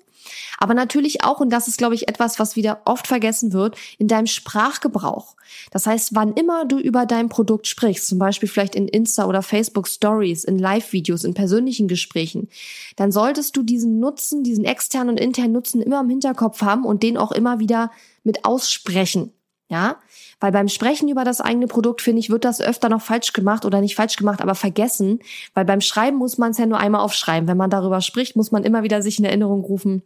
Aber 0.58 0.74
natürlich 0.74 1.22
auch, 1.22 1.40
und 1.40 1.50
das 1.50 1.68
ist, 1.68 1.76
glaube 1.76 1.94
ich, 1.94 2.08
etwas, 2.08 2.38
was 2.38 2.56
wieder 2.56 2.80
oft 2.86 3.06
vergessen 3.06 3.52
wird, 3.52 3.76
in 3.98 4.08
deinem 4.08 4.26
Sprachgebrauch. 4.26 5.36
Das 5.70 5.86
heißt, 5.86 6.14
wann 6.14 6.32
immer 6.32 6.64
du 6.64 6.78
über 6.78 7.04
dein 7.04 7.28
Produkt 7.28 7.66
sprichst, 7.66 8.06
zum 8.06 8.18
Beispiel 8.18 8.48
vielleicht 8.48 8.74
in 8.74 8.88
Insta 8.88 9.26
oder 9.26 9.42
Facebook 9.42 9.86
Stories, 9.86 10.44
in 10.44 10.58
Live-Videos, 10.58 11.24
in 11.24 11.34
persönlichen 11.34 11.88
Gesprächen, 11.88 12.48
dann 12.96 13.12
solltest 13.12 13.56
du 13.56 13.62
diesen 13.62 14.00
Nutzen, 14.00 14.42
diesen 14.42 14.64
externen 14.64 15.10
und 15.10 15.20
internen 15.20 15.52
Nutzen 15.52 15.82
immer 15.82 16.00
im 16.00 16.08
Hinterkopf 16.08 16.62
haben 16.62 16.84
und 16.86 17.02
den 17.02 17.18
auch 17.18 17.32
immer 17.32 17.58
wieder 17.58 17.90
mit 18.22 18.46
aussprechen. 18.46 19.33
Ja, 19.68 19.96
weil 20.40 20.52
beim 20.52 20.68
Sprechen 20.68 21.08
über 21.08 21.24
das 21.24 21.40
eigene 21.40 21.66
Produkt, 21.66 22.02
finde 22.02 22.20
ich, 22.20 22.28
wird 22.28 22.44
das 22.44 22.60
öfter 22.60 22.90
noch 22.90 23.00
falsch 23.00 23.32
gemacht 23.32 23.64
oder 23.64 23.80
nicht 23.80 23.96
falsch 23.96 24.16
gemacht, 24.16 24.42
aber 24.42 24.54
vergessen, 24.54 25.20
weil 25.54 25.64
beim 25.64 25.80
Schreiben 25.80 26.18
muss 26.18 26.36
man 26.36 26.50
es 26.50 26.58
ja 26.58 26.66
nur 26.66 26.78
einmal 26.78 27.00
aufschreiben. 27.00 27.48
Wenn 27.48 27.56
man 27.56 27.70
darüber 27.70 28.02
spricht, 28.02 28.36
muss 28.36 28.52
man 28.52 28.62
immer 28.62 28.82
wieder 28.82 29.00
sich 29.00 29.18
in 29.18 29.24
Erinnerung 29.24 29.62
rufen, 29.62 30.02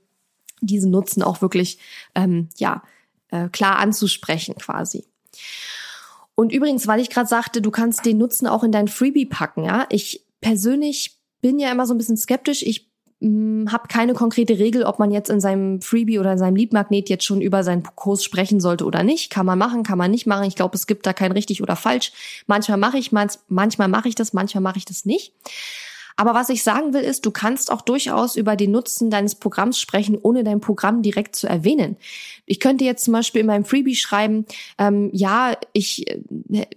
diesen 0.60 0.92
Nutzen 0.92 1.24
auch 1.24 1.42
wirklich, 1.42 1.78
ähm, 2.14 2.48
ja, 2.56 2.82
äh, 3.30 3.48
klar 3.48 3.78
anzusprechen 3.78 4.54
quasi. 4.54 5.06
Und 6.36 6.52
übrigens, 6.52 6.86
weil 6.86 7.00
ich 7.00 7.10
gerade 7.10 7.28
sagte, 7.28 7.60
du 7.60 7.72
kannst 7.72 8.06
den 8.06 8.18
Nutzen 8.18 8.46
auch 8.46 8.62
in 8.62 8.70
dein 8.70 8.86
Freebie 8.86 9.26
packen, 9.26 9.64
ja. 9.64 9.86
Ich 9.90 10.24
persönlich 10.40 11.18
bin 11.40 11.58
ja 11.58 11.70
immer 11.72 11.86
so 11.86 11.94
ein 11.94 11.98
bisschen 11.98 12.16
skeptisch. 12.16 12.62
Ich 12.62 12.87
habe 13.20 13.88
keine 13.88 14.14
konkrete 14.14 14.60
Regel, 14.60 14.84
ob 14.84 15.00
man 15.00 15.10
jetzt 15.10 15.28
in 15.28 15.40
seinem 15.40 15.80
Freebie 15.80 16.20
oder 16.20 16.32
in 16.32 16.38
seinem 16.38 16.54
Leadmagnet 16.54 17.08
jetzt 17.08 17.24
schon 17.24 17.40
über 17.40 17.64
seinen 17.64 17.82
Kurs 17.82 18.22
sprechen 18.22 18.60
sollte 18.60 18.84
oder 18.84 19.02
nicht. 19.02 19.30
Kann 19.30 19.44
man 19.44 19.58
machen, 19.58 19.82
kann 19.82 19.98
man 19.98 20.12
nicht 20.12 20.26
machen. 20.26 20.44
Ich 20.44 20.54
glaube, 20.54 20.76
es 20.76 20.86
gibt 20.86 21.04
da 21.04 21.12
kein 21.12 21.32
richtig 21.32 21.60
oder 21.60 21.74
falsch. 21.74 22.12
Manchmal 22.46 22.78
mache 22.78 22.98
ich, 22.98 23.10
manchmal 23.10 23.88
mache 23.88 24.08
ich 24.08 24.14
das, 24.14 24.32
manchmal 24.32 24.62
mache 24.62 24.78
ich 24.78 24.84
das 24.84 25.04
nicht. 25.04 25.32
Aber 26.20 26.34
was 26.34 26.48
ich 26.48 26.64
sagen 26.64 26.94
will, 26.94 27.02
ist, 27.02 27.24
du 27.26 27.30
kannst 27.30 27.70
auch 27.70 27.80
durchaus 27.80 28.34
über 28.34 28.56
den 28.56 28.72
Nutzen 28.72 29.08
deines 29.08 29.36
Programms 29.36 29.78
sprechen, 29.78 30.18
ohne 30.20 30.42
dein 30.42 30.58
Programm 30.58 31.00
direkt 31.00 31.36
zu 31.36 31.46
erwähnen. 31.46 31.96
Ich 32.44 32.58
könnte 32.58 32.84
jetzt 32.84 33.04
zum 33.04 33.12
Beispiel 33.12 33.42
in 33.42 33.46
meinem 33.46 33.64
Freebie 33.64 33.94
schreiben, 33.94 34.44
ähm, 34.78 35.10
ja, 35.12 35.56
ich, 35.72 36.10
äh, 36.10 36.18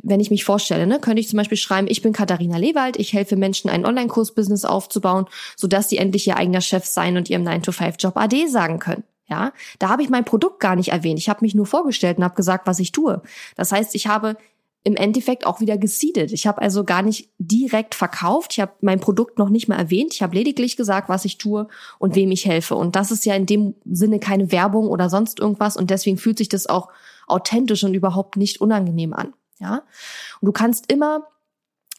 wenn 0.03 0.19
ich 0.19 0.29
mich 0.29 0.45
vorstelle, 0.45 0.85
ne, 0.85 0.99
könnte 0.99 1.21
ich 1.21 1.27
zum 1.27 1.37
Beispiel 1.37 1.57
schreiben, 1.57 1.87
ich 1.89 2.03
bin 2.03 2.13
Katharina 2.13 2.57
Lewald, 2.57 2.97
ich 2.97 3.13
helfe 3.13 3.35
Menschen, 3.35 3.71
ein 3.71 3.83
Online-Kurs-Business 3.83 4.63
aufzubauen, 4.63 5.25
sodass 5.57 5.89
sie 5.89 5.97
endlich 5.97 6.27
ihr 6.27 6.37
eigener 6.37 6.61
Chef 6.61 6.85
sein 6.85 7.17
und 7.17 7.27
ihrem 7.27 7.43
9-to-5-Job 7.43 8.15
AD 8.17 8.45
sagen 8.45 8.77
können. 8.77 9.03
Ja, 9.27 9.53
da 9.79 9.89
habe 9.89 10.03
ich 10.03 10.09
mein 10.09 10.25
Produkt 10.25 10.59
gar 10.59 10.75
nicht 10.75 10.89
erwähnt. 10.89 11.17
Ich 11.17 11.29
habe 11.29 11.39
mich 11.41 11.55
nur 11.55 11.65
vorgestellt 11.65 12.19
und 12.19 12.25
habe 12.25 12.35
gesagt, 12.35 12.67
was 12.67 12.77
ich 12.77 12.91
tue. 12.91 13.23
Das 13.55 13.71
heißt, 13.71 13.95
ich 13.95 14.05
habe 14.05 14.37
im 14.83 14.95
Endeffekt 14.95 15.45
auch 15.45 15.59
wieder 15.59 15.77
geseedet. 15.77 16.31
Ich 16.31 16.47
habe 16.47 16.61
also 16.61 16.83
gar 16.83 17.03
nicht 17.03 17.29
direkt 17.37 17.93
verkauft. 17.93 18.53
Ich 18.53 18.59
habe 18.59 18.73
mein 18.81 18.99
Produkt 18.99 19.37
noch 19.37 19.49
nicht 19.49 19.67
mal 19.67 19.77
erwähnt. 19.77 20.13
Ich 20.13 20.23
habe 20.23 20.35
lediglich 20.35 20.75
gesagt, 20.75 21.07
was 21.07 21.23
ich 21.25 21.37
tue 21.37 21.67
und 21.99 22.15
wem 22.15 22.31
ich 22.31 22.45
helfe. 22.45 22.75
Und 22.75 22.95
das 22.95 23.11
ist 23.11 23.25
ja 23.25 23.35
in 23.35 23.45
dem 23.45 23.75
Sinne 23.85 24.19
keine 24.19 24.51
Werbung 24.51 24.87
oder 24.87 25.09
sonst 25.09 25.39
irgendwas. 25.39 25.77
Und 25.77 25.91
deswegen 25.91 26.17
fühlt 26.17 26.39
sich 26.39 26.49
das 26.49 26.65
auch 26.65 26.89
authentisch 27.27 27.83
und 27.83 27.93
überhaupt 27.93 28.37
nicht 28.37 28.59
unangenehm 28.59 29.13
an. 29.13 29.33
Ja. 29.59 29.83
Und 30.41 30.47
du 30.47 30.51
kannst 30.51 30.91
immer 30.91 31.27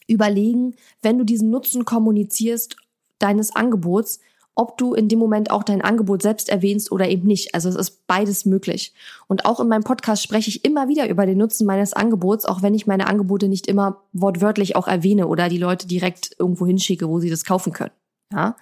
überlegen, 0.09 0.75
wenn 1.03 1.19
du 1.19 1.25
diesen 1.25 1.51
Nutzen 1.51 1.85
kommunizierst 1.85 2.77
deines 3.21 3.55
Angebots, 3.55 4.19
ob 4.55 4.77
du 4.77 4.95
in 4.95 5.09
dem 5.09 5.19
Moment 5.19 5.51
auch 5.51 5.63
dein 5.63 5.81
Angebot 5.81 6.23
selbst 6.23 6.49
erwähnst 6.49 6.93
oder 6.93 7.09
eben 7.09 7.27
nicht. 7.27 7.55
Also 7.55 7.69
es 7.69 7.75
ist 7.75 8.07
beides 8.07 8.45
möglich. 8.45 8.93
Und 9.27 9.45
auch 9.47 9.61
in 9.61 9.69
meinem 9.69 9.85
Podcast 9.85 10.23
spreche 10.23 10.51
ich 10.51 10.65
immer 10.65 10.89
wieder 10.89 11.09
über 11.09 11.25
den 11.25 11.39
Nutzen 11.39 11.67
meines 11.67 11.95
Angebots, 11.95 12.45
auch 12.45 12.63
wenn 12.63 12.75
ich 12.75 12.87
meine 12.87 13.07
Angebote 13.07 13.49
nicht 13.49 13.67
immer 13.67 14.03
wortwörtlich 14.13 14.77
auch 14.77 14.89
erwähne 14.89 15.27
oder 15.27 15.49
die 15.49 15.59
Leute 15.59 15.87
direkt 15.87 16.37
irgendwo 16.39 16.67
hinschicke, 16.67 17.09
wo 17.09 17.19
sie 17.19 17.31
das 17.31 17.45
kaufen 17.45 17.73
können. 17.73 17.93
Ja. 18.33 18.57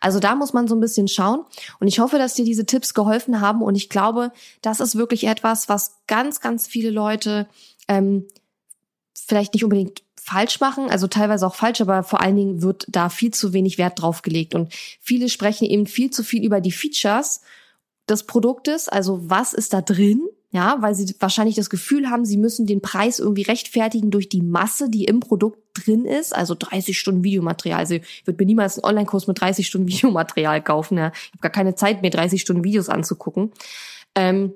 Also 0.00 0.18
da 0.18 0.34
muss 0.34 0.52
man 0.52 0.66
so 0.66 0.74
ein 0.74 0.80
bisschen 0.80 1.08
schauen. 1.08 1.44
Und 1.78 1.86
ich 1.86 2.00
hoffe, 2.00 2.18
dass 2.18 2.34
dir 2.34 2.44
diese 2.44 2.66
Tipps 2.66 2.94
geholfen 2.94 3.40
haben. 3.40 3.62
Und 3.62 3.74
ich 3.74 3.90
glaube, 3.90 4.32
das 4.62 4.80
ist 4.80 4.96
wirklich 4.96 5.26
etwas, 5.26 5.68
was 5.68 5.98
ganz, 6.06 6.40
ganz 6.40 6.66
viele 6.66 6.90
Leute 6.90 7.46
ähm, 7.86 8.26
vielleicht 9.30 9.54
nicht 9.54 9.62
unbedingt 9.64 10.02
falsch 10.20 10.60
machen, 10.60 10.90
also 10.90 11.06
teilweise 11.06 11.46
auch 11.46 11.54
falsch, 11.54 11.80
aber 11.80 12.02
vor 12.02 12.20
allen 12.20 12.36
Dingen 12.36 12.62
wird 12.62 12.84
da 12.88 13.08
viel 13.08 13.32
zu 13.32 13.52
wenig 13.52 13.78
Wert 13.78 14.02
drauf 14.02 14.22
gelegt 14.22 14.54
und 14.54 14.74
viele 15.00 15.28
sprechen 15.28 15.64
eben 15.64 15.86
viel 15.86 16.10
zu 16.10 16.24
viel 16.24 16.44
über 16.44 16.60
die 16.60 16.72
Features 16.72 17.40
des 18.08 18.24
Produktes, 18.24 18.88
also 18.88 19.30
was 19.30 19.54
ist 19.54 19.72
da 19.72 19.80
drin, 19.80 20.20
ja, 20.50 20.78
weil 20.80 20.96
sie 20.96 21.14
wahrscheinlich 21.20 21.54
das 21.54 21.70
Gefühl 21.70 22.10
haben, 22.10 22.24
sie 22.24 22.36
müssen 22.36 22.66
den 22.66 22.82
Preis 22.82 23.20
irgendwie 23.20 23.42
rechtfertigen 23.42 24.10
durch 24.10 24.28
die 24.28 24.42
Masse, 24.42 24.90
die 24.90 25.04
im 25.04 25.20
Produkt 25.20 25.60
drin 25.74 26.04
ist, 26.04 26.34
also 26.34 26.56
30 26.58 26.98
Stunden 26.98 27.22
Videomaterial. 27.22 27.78
Also 27.78 27.94
ich 27.94 28.26
würde 28.26 28.42
mir 28.42 28.46
niemals 28.46 28.76
einen 28.76 28.84
Online-Kurs 28.84 29.28
mit 29.28 29.40
30 29.40 29.64
Stunden 29.64 29.86
Videomaterial 29.88 30.60
kaufen, 30.60 30.98
ja. 30.98 31.12
ich 31.14 31.30
habe 31.30 31.42
gar 31.42 31.52
keine 31.52 31.76
Zeit 31.76 32.02
mehr, 32.02 32.10
30 32.10 32.40
Stunden 32.40 32.64
Videos 32.64 32.88
anzugucken, 32.88 33.52
ähm, 34.16 34.52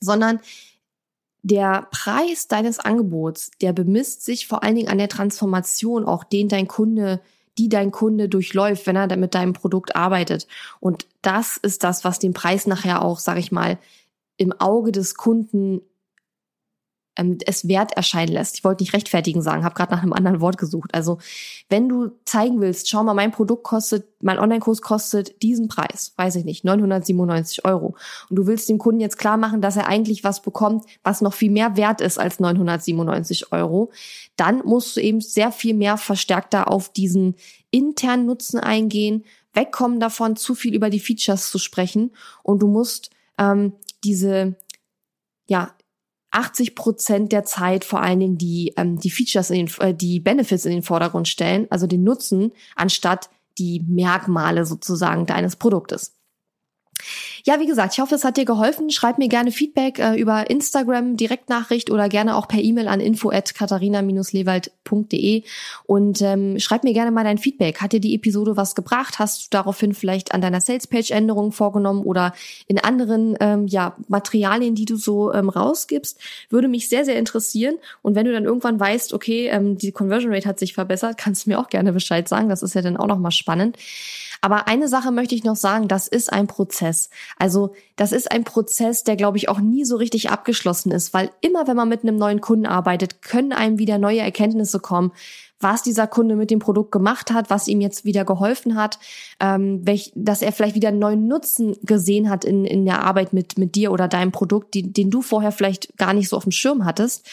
sondern 0.00 0.40
der 1.42 1.86
Preis 1.90 2.48
deines 2.48 2.78
Angebots, 2.78 3.50
der 3.60 3.72
bemisst 3.72 4.24
sich 4.24 4.46
vor 4.46 4.62
allen 4.62 4.74
Dingen 4.74 4.88
an 4.88 4.98
der 4.98 5.08
Transformation, 5.08 6.04
auch 6.04 6.24
den 6.24 6.48
dein 6.48 6.68
Kunde, 6.68 7.20
die 7.58 7.68
dein 7.68 7.90
Kunde 7.90 8.28
durchläuft, 8.28 8.86
wenn 8.86 8.96
er 8.96 9.16
mit 9.16 9.34
deinem 9.34 9.52
Produkt 9.52 9.96
arbeitet. 9.96 10.46
Und 10.80 11.06
das 11.22 11.56
ist 11.56 11.84
das, 11.84 12.04
was 12.04 12.18
den 12.18 12.32
Preis 12.32 12.66
nachher 12.66 13.02
auch, 13.02 13.18
sag 13.18 13.38
ich 13.38 13.52
mal, 13.52 13.78
im 14.36 14.52
Auge 14.52 14.92
des 14.92 15.16
Kunden 15.16 15.80
ähm, 17.18 17.38
es 17.44 17.68
wert 17.68 17.92
erscheinen 17.92 18.32
lässt. 18.32 18.56
Ich 18.56 18.64
wollte 18.64 18.82
nicht 18.82 18.94
rechtfertigen 18.94 19.42
sagen, 19.42 19.64
habe 19.64 19.74
gerade 19.74 19.92
nach 19.92 20.02
einem 20.02 20.12
anderen 20.12 20.40
Wort 20.40 20.56
gesucht. 20.56 20.94
Also 20.94 21.18
wenn 21.68 21.88
du 21.88 22.12
zeigen 22.24 22.60
willst, 22.60 22.88
schau 22.88 23.02
mal, 23.02 23.14
mein 23.14 23.32
Produkt 23.32 23.64
kostet, 23.64 24.06
mein 24.22 24.38
Online-Kurs 24.38 24.80
kostet 24.80 25.42
diesen 25.42 25.68
Preis, 25.68 26.12
weiß 26.16 26.36
ich 26.36 26.44
nicht, 26.44 26.64
997 26.64 27.64
Euro. 27.64 27.96
Und 28.30 28.36
du 28.36 28.46
willst 28.46 28.68
dem 28.68 28.78
Kunden 28.78 29.00
jetzt 29.00 29.18
klar 29.18 29.36
machen, 29.36 29.60
dass 29.60 29.76
er 29.76 29.88
eigentlich 29.88 30.24
was 30.24 30.40
bekommt, 30.40 30.84
was 31.02 31.20
noch 31.20 31.34
viel 31.34 31.50
mehr 31.50 31.76
wert 31.76 32.00
ist 32.00 32.18
als 32.18 32.40
997 32.40 33.52
Euro, 33.52 33.90
dann 34.36 34.60
musst 34.64 34.96
du 34.96 35.00
eben 35.00 35.20
sehr 35.20 35.52
viel 35.52 35.74
mehr 35.74 35.96
verstärkter 35.96 36.70
auf 36.70 36.88
diesen 36.88 37.34
internen 37.70 38.26
Nutzen 38.26 38.60
eingehen, 38.60 39.24
wegkommen 39.52 39.98
davon, 40.00 40.36
zu 40.36 40.54
viel 40.54 40.74
über 40.74 40.88
die 40.88 41.00
Features 41.00 41.50
zu 41.50 41.58
sprechen 41.58 42.12
und 42.42 42.62
du 42.62 42.68
musst 42.68 43.10
ähm, 43.38 43.72
diese 44.04 44.56
ja, 45.48 45.74
80 46.30 46.74
Prozent 46.74 47.32
der 47.32 47.44
Zeit 47.44 47.84
vor 47.84 48.02
allen 48.02 48.20
Dingen 48.20 48.38
die, 48.38 48.74
ähm, 48.76 48.98
die 48.98 49.10
Features, 49.10 49.50
in 49.50 49.66
den, 49.66 49.74
äh, 49.80 49.94
die 49.94 50.20
Benefits 50.20 50.64
in 50.66 50.72
den 50.72 50.82
Vordergrund 50.82 51.28
stellen, 51.28 51.66
also 51.70 51.86
den 51.86 52.04
Nutzen, 52.04 52.52
anstatt 52.76 53.30
die 53.58 53.84
Merkmale 53.88 54.64
sozusagen 54.64 55.26
deines 55.26 55.56
Produktes. 55.56 56.14
Ja, 57.44 57.60
wie 57.60 57.66
gesagt, 57.66 57.94
ich 57.94 58.00
hoffe, 58.00 58.14
es 58.14 58.24
hat 58.24 58.36
dir 58.36 58.44
geholfen. 58.44 58.90
Schreib 58.90 59.18
mir 59.18 59.28
gerne 59.28 59.50
Feedback 59.52 59.98
äh, 59.98 60.14
über 60.14 60.50
Instagram, 60.50 61.16
Direktnachricht 61.16 61.90
oder 61.90 62.08
gerne 62.08 62.36
auch 62.36 62.48
per 62.48 62.60
E-Mail 62.60 62.88
an 62.88 63.00
info@katharina-lewald.de 63.00 65.42
und 65.84 66.22
ähm, 66.22 66.58
schreib 66.58 66.84
mir 66.84 66.92
gerne 66.92 67.10
mal 67.10 67.24
dein 67.24 67.38
Feedback. 67.38 67.80
Hat 67.80 67.92
dir 67.92 68.00
die 68.00 68.14
Episode 68.14 68.56
was 68.56 68.74
gebracht? 68.74 69.18
Hast 69.18 69.44
du 69.44 69.46
daraufhin 69.50 69.94
vielleicht 69.94 70.32
an 70.32 70.40
deiner 70.40 70.60
Salespage 70.60 71.12
Änderungen 71.12 71.52
vorgenommen 71.52 72.02
oder 72.02 72.32
in 72.66 72.78
anderen 72.78 73.36
ähm, 73.40 73.66
ja, 73.66 73.96
Materialien, 74.08 74.74
die 74.74 74.84
du 74.84 74.96
so 74.96 75.32
ähm, 75.32 75.48
rausgibst? 75.48 76.18
Würde 76.50 76.68
mich 76.68 76.88
sehr, 76.88 77.04
sehr 77.04 77.18
interessieren. 77.18 77.76
Und 78.02 78.14
wenn 78.14 78.26
du 78.26 78.32
dann 78.32 78.44
irgendwann 78.44 78.80
weißt, 78.80 79.12
okay, 79.12 79.48
ähm, 79.48 79.78
die 79.78 79.92
Conversion 79.92 80.32
Rate 80.32 80.48
hat 80.48 80.58
sich 80.58 80.74
verbessert, 80.74 81.18
kannst 81.28 81.46
du 81.46 81.50
mir 81.50 81.58
auch 81.58 81.68
gerne 81.68 81.92
Bescheid 81.92 82.28
sagen. 82.28 82.48
Das 82.48 82.62
ist 82.62 82.74
ja 82.74 82.82
dann 82.82 82.96
auch 82.96 83.06
nochmal 83.06 83.32
spannend. 83.32 83.76
Aber 84.40 84.68
eine 84.68 84.88
Sache 84.88 85.10
möchte 85.10 85.34
ich 85.34 85.44
noch 85.44 85.56
sagen, 85.56 85.88
das 85.88 86.06
ist 86.06 86.32
ein 86.32 86.46
Prozess. 86.46 87.10
Also 87.38 87.74
das 87.96 88.12
ist 88.12 88.30
ein 88.30 88.44
Prozess, 88.44 89.04
der, 89.04 89.16
glaube 89.16 89.38
ich, 89.38 89.48
auch 89.48 89.60
nie 89.60 89.84
so 89.84 89.96
richtig 89.96 90.30
abgeschlossen 90.30 90.92
ist, 90.92 91.14
weil 91.14 91.30
immer, 91.40 91.66
wenn 91.66 91.76
man 91.76 91.88
mit 91.88 92.02
einem 92.02 92.16
neuen 92.16 92.40
Kunden 92.40 92.66
arbeitet, 92.66 93.22
können 93.22 93.52
einem 93.52 93.78
wieder 93.78 93.98
neue 93.98 94.20
Erkenntnisse 94.20 94.80
kommen, 94.80 95.12
was 95.60 95.82
dieser 95.82 96.06
Kunde 96.06 96.36
mit 96.36 96.50
dem 96.50 96.60
Produkt 96.60 96.92
gemacht 96.92 97.32
hat, 97.32 97.50
was 97.50 97.66
ihm 97.66 97.80
jetzt 97.80 98.04
wieder 98.04 98.24
geholfen 98.24 98.76
hat, 98.76 98.98
ähm, 99.40 99.84
welch, 99.84 100.12
dass 100.14 100.42
er 100.42 100.52
vielleicht 100.52 100.76
wieder 100.76 100.88
einen 100.88 101.00
neuen 101.00 101.26
Nutzen 101.26 101.76
gesehen 101.82 102.30
hat 102.30 102.44
in, 102.44 102.64
in 102.64 102.84
der 102.84 103.02
Arbeit 103.02 103.32
mit, 103.32 103.58
mit 103.58 103.74
dir 103.74 103.90
oder 103.90 104.06
deinem 104.06 104.30
Produkt, 104.30 104.74
die, 104.74 104.92
den 104.92 105.10
du 105.10 105.20
vorher 105.20 105.50
vielleicht 105.50 105.96
gar 105.96 106.12
nicht 106.14 106.28
so 106.28 106.36
auf 106.36 106.44
dem 106.44 106.52
Schirm 106.52 106.84
hattest. 106.84 107.26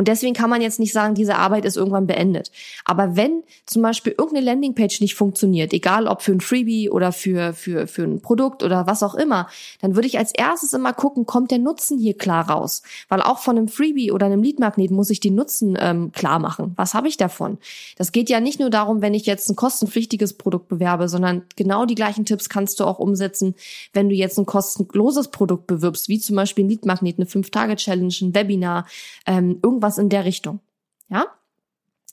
Und 0.00 0.08
deswegen 0.08 0.32
kann 0.32 0.48
man 0.48 0.62
jetzt 0.62 0.80
nicht 0.80 0.94
sagen, 0.94 1.14
diese 1.14 1.36
Arbeit 1.36 1.66
ist 1.66 1.76
irgendwann 1.76 2.06
beendet. 2.06 2.50
Aber 2.86 3.16
wenn 3.16 3.42
zum 3.66 3.82
Beispiel 3.82 4.14
irgendeine 4.16 4.46
Landingpage 4.46 5.02
nicht 5.02 5.14
funktioniert, 5.14 5.74
egal 5.74 6.06
ob 6.06 6.22
für 6.22 6.32
ein 6.32 6.40
Freebie 6.40 6.88
oder 6.88 7.12
für, 7.12 7.52
für, 7.52 7.86
für 7.86 8.04
ein 8.04 8.22
Produkt 8.22 8.62
oder 8.62 8.86
was 8.86 9.02
auch 9.02 9.14
immer, 9.14 9.46
dann 9.82 9.96
würde 9.96 10.08
ich 10.08 10.16
als 10.16 10.32
erstes 10.32 10.72
immer 10.72 10.94
gucken, 10.94 11.26
kommt 11.26 11.50
der 11.50 11.58
Nutzen 11.58 11.98
hier 11.98 12.16
klar 12.16 12.48
raus? 12.48 12.80
Weil 13.10 13.20
auch 13.20 13.40
von 13.40 13.58
einem 13.58 13.68
Freebie 13.68 14.10
oder 14.10 14.24
einem 14.24 14.42
Leadmagnet 14.42 14.90
muss 14.90 15.10
ich 15.10 15.20
den 15.20 15.34
Nutzen 15.34 15.76
ähm, 15.78 16.12
klar 16.12 16.38
machen. 16.38 16.72
Was 16.76 16.94
habe 16.94 17.06
ich 17.06 17.18
davon? 17.18 17.58
Das 17.98 18.10
geht 18.10 18.30
ja 18.30 18.40
nicht 18.40 18.58
nur 18.58 18.70
darum, 18.70 19.02
wenn 19.02 19.12
ich 19.12 19.26
jetzt 19.26 19.50
ein 19.50 19.56
kostenpflichtiges 19.56 20.32
Produkt 20.32 20.68
bewerbe, 20.68 21.10
sondern 21.10 21.42
genau 21.56 21.84
die 21.84 21.94
gleichen 21.94 22.24
Tipps 22.24 22.48
kannst 22.48 22.80
du 22.80 22.84
auch 22.84 23.00
umsetzen, 23.00 23.54
wenn 23.92 24.08
du 24.08 24.14
jetzt 24.14 24.38
ein 24.38 24.46
kostenloses 24.46 25.28
Produkt 25.28 25.66
bewirbst, 25.66 26.08
wie 26.08 26.20
zum 26.20 26.36
Beispiel 26.36 26.64
ein 26.64 26.70
Leadmagnet, 26.70 27.18
eine 27.18 27.26
5-Tage-Challenge, 27.26 28.14
ein 28.22 28.34
Webinar, 28.34 28.86
ähm, 29.26 29.58
irgendwas 29.62 29.89
in 29.98 30.08
der 30.08 30.24
Richtung. 30.24 30.60
Ja? 31.08 31.26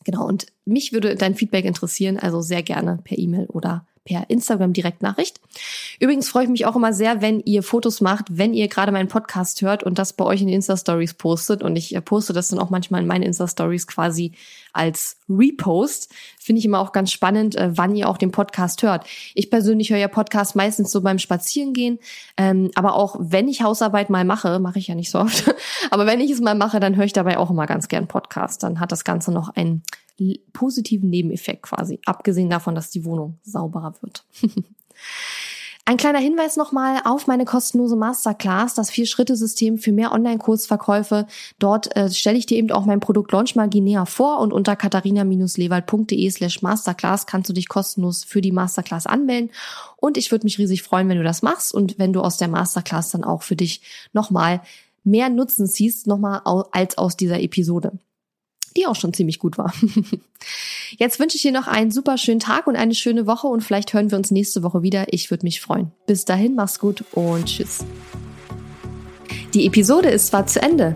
Genau, 0.03 0.25
und 0.25 0.47
mich 0.65 0.93
würde 0.93 1.15
dein 1.15 1.35
Feedback 1.35 1.65
interessieren, 1.65 2.17
also 2.17 2.41
sehr 2.41 2.63
gerne 2.63 2.99
per 3.03 3.17
E-Mail 3.17 3.47
oder 3.47 3.85
per 4.07 4.29
Instagram 4.29 4.71
Direktnachricht. 4.71 5.41
Übrigens 5.99 6.29
freue 6.29 6.45
ich 6.45 6.49
mich 6.49 6.65
auch 6.65 6.77
immer 6.77 6.93
sehr, 6.93 7.21
wenn 7.21 7.41
ihr 7.41 7.61
Fotos 7.61 7.99
macht, 7.99 8.25
wenn 8.29 8.53
ihr 8.53 8.69
gerade 8.69 8.93
meinen 8.93 9.09
Podcast 9.09 9.61
hört 9.61 9.83
und 9.83 9.99
das 9.99 10.13
bei 10.13 10.23
euch 10.23 10.39
in 10.39 10.47
den 10.47 10.55
Insta 10.55 10.77
Stories 10.77 11.13
postet 11.13 11.61
und 11.61 11.75
ich 11.75 11.93
äh, 11.93 12.01
poste 12.01 12.31
das 12.31 12.47
dann 12.47 12.59
auch 12.59 12.69
manchmal 12.69 13.01
in 13.01 13.07
meine 13.07 13.25
Insta 13.25 13.47
Stories 13.47 13.85
quasi 13.85 14.31
als 14.77 15.17
Repost. 15.27 16.13
Finde 16.39 16.59
ich 16.59 16.65
immer 16.65 16.79
auch 16.79 16.91
ganz 16.91 17.11
spannend, 17.11 17.55
äh, 17.55 17.71
wann 17.75 17.95
ihr 17.95 18.07
auch 18.07 18.17
den 18.17 18.31
Podcast 18.31 18.83
hört. 18.83 19.05
Ich 19.33 19.49
persönlich 19.49 19.89
höre 19.89 19.97
ja 19.97 20.07
Podcast 20.07 20.55
meistens 20.55 20.91
so 20.91 21.01
beim 21.01 21.19
Spazierengehen, 21.19 21.99
ähm, 22.37 22.71
aber 22.75 22.95
auch 22.95 23.15
wenn 23.19 23.47
ich 23.47 23.63
Hausarbeit 23.63 24.09
mal 24.09 24.23
mache, 24.23 24.59
mache 24.59 24.79
ich 24.79 24.87
ja 24.87 24.95
nicht 24.95 25.11
so 25.11 25.19
oft, 25.19 25.53
aber 25.91 26.05
wenn 26.05 26.19
ich 26.19 26.31
es 26.31 26.39
mal 26.39 26.55
mache, 26.55 26.79
dann 26.79 26.95
höre 26.95 27.05
ich 27.05 27.13
dabei 27.13 27.37
auch 27.37 27.49
immer 27.49 27.65
ganz 27.65 27.87
gern 27.87 28.07
Podcast. 28.07 28.63
Dann 28.63 28.79
hat 28.79 28.91
das 28.91 29.03
Ganze 29.03 29.31
noch 29.31 29.49
einen 29.49 29.83
positiven 30.53 31.09
Nebeneffekt 31.09 31.63
quasi, 31.63 31.99
abgesehen 32.05 32.49
davon, 32.49 32.75
dass 32.75 32.89
die 32.89 33.05
Wohnung 33.05 33.39
sauberer 33.43 33.93
wird. 34.01 34.23
Ein 35.89 35.95
kleiner 35.95 36.19
Hinweis 36.19 36.57
nochmal 36.57 36.99
auf 37.05 37.27
meine 37.27 37.45
kostenlose 37.45 37.95
Masterclass, 37.95 38.73
das 38.73 38.89
Vier-Schritte-System 38.89 39.77
für 39.77 39.93
mehr 39.93 40.11
Online-Kursverkäufe. 40.11 41.27
Dort 41.59 41.95
äh, 41.95 42.11
stelle 42.11 42.37
ich 42.37 42.45
dir 42.45 42.57
eben 42.57 42.71
auch 42.71 42.83
mein 42.83 42.99
Produkt 42.99 43.31
Launch 43.31 43.55
Magie 43.55 43.79
näher 43.79 44.05
vor 44.05 44.41
und 44.41 44.51
unter 44.51 44.75
katharina-lewald.de 44.75 46.29
slash 46.29 46.61
Masterclass 46.61 47.25
kannst 47.25 47.49
du 47.49 47.53
dich 47.53 47.69
kostenlos 47.69 48.25
für 48.25 48.41
die 48.41 48.51
Masterclass 48.51 49.07
anmelden. 49.07 49.49
Und 49.95 50.17
ich 50.17 50.29
würde 50.29 50.43
mich 50.43 50.57
riesig 50.57 50.83
freuen, 50.83 51.07
wenn 51.07 51.19
du 51.19 51.23
das 51.23 51.41
machst 51.41 51.73
und 51.73 51.97
wenn 51.97 52.11
du 52.11 52.19
aus 52.19 52.35
der 52.35 52.49
Masterclass 52.49 53.11
dann 53.11 53.23
auch 53.23 53.43
für 53.43 53.55
dich 53.55 53.79
nochmal 54.11 54.59
mehr 55.05 55.29
Nutzen 55.29 55.67
ziehst, 55.67 56.05
nochmal 56.05 56.41
als 56.73 56.97
aus 56.97 57.15
dieser 57.15 57.39
Episode 57.39 57.97
die 58.77 58.85
auch 58.85 58.95
schon 58.95 59.13
ziemlich 59.13 59.39
gut 59.39 59.57
war. 59.57 59.73
Jetzt 60.97 61.19
wünsche 61.19 61.35
ich 61.35 61.41
dir 61.41 61.51
noch 61.51 61.67
einen 61.67 61.91
super 61.91 62.17
schönen 62.17 62.39
Tag 62.39 62.67
und 62.67 62.75
eine 62.75 62.95
schöne 62.95 63.27
Woche 63.27 63.47
und 63.47 63.61
vielleicht 63.61 63.93
hören 63.93 64.11
wir 64.11 64.17
uns 64.17 64.31
nächste 64.31 64.63
Woche 64.63 64.83
wieder. 64.83 65.05
Ich 65.11 65.29
würde 65.31 65.45
mich 65.45 65.59
freuen. 65.59 65.91
Bis 66.05 66.23
dahin, 66.23 66.55
mach's 66.55 66.79
gut 66.79 67.03
und 67.11 67.45
tschüss. 67.45 67.83
Die 69.53 69.65
Episode 69.65 70.09
ist 70.09 70.27
zwar 70.27 70.45
zu 70.45 70.61
Ende, 70.61 70.95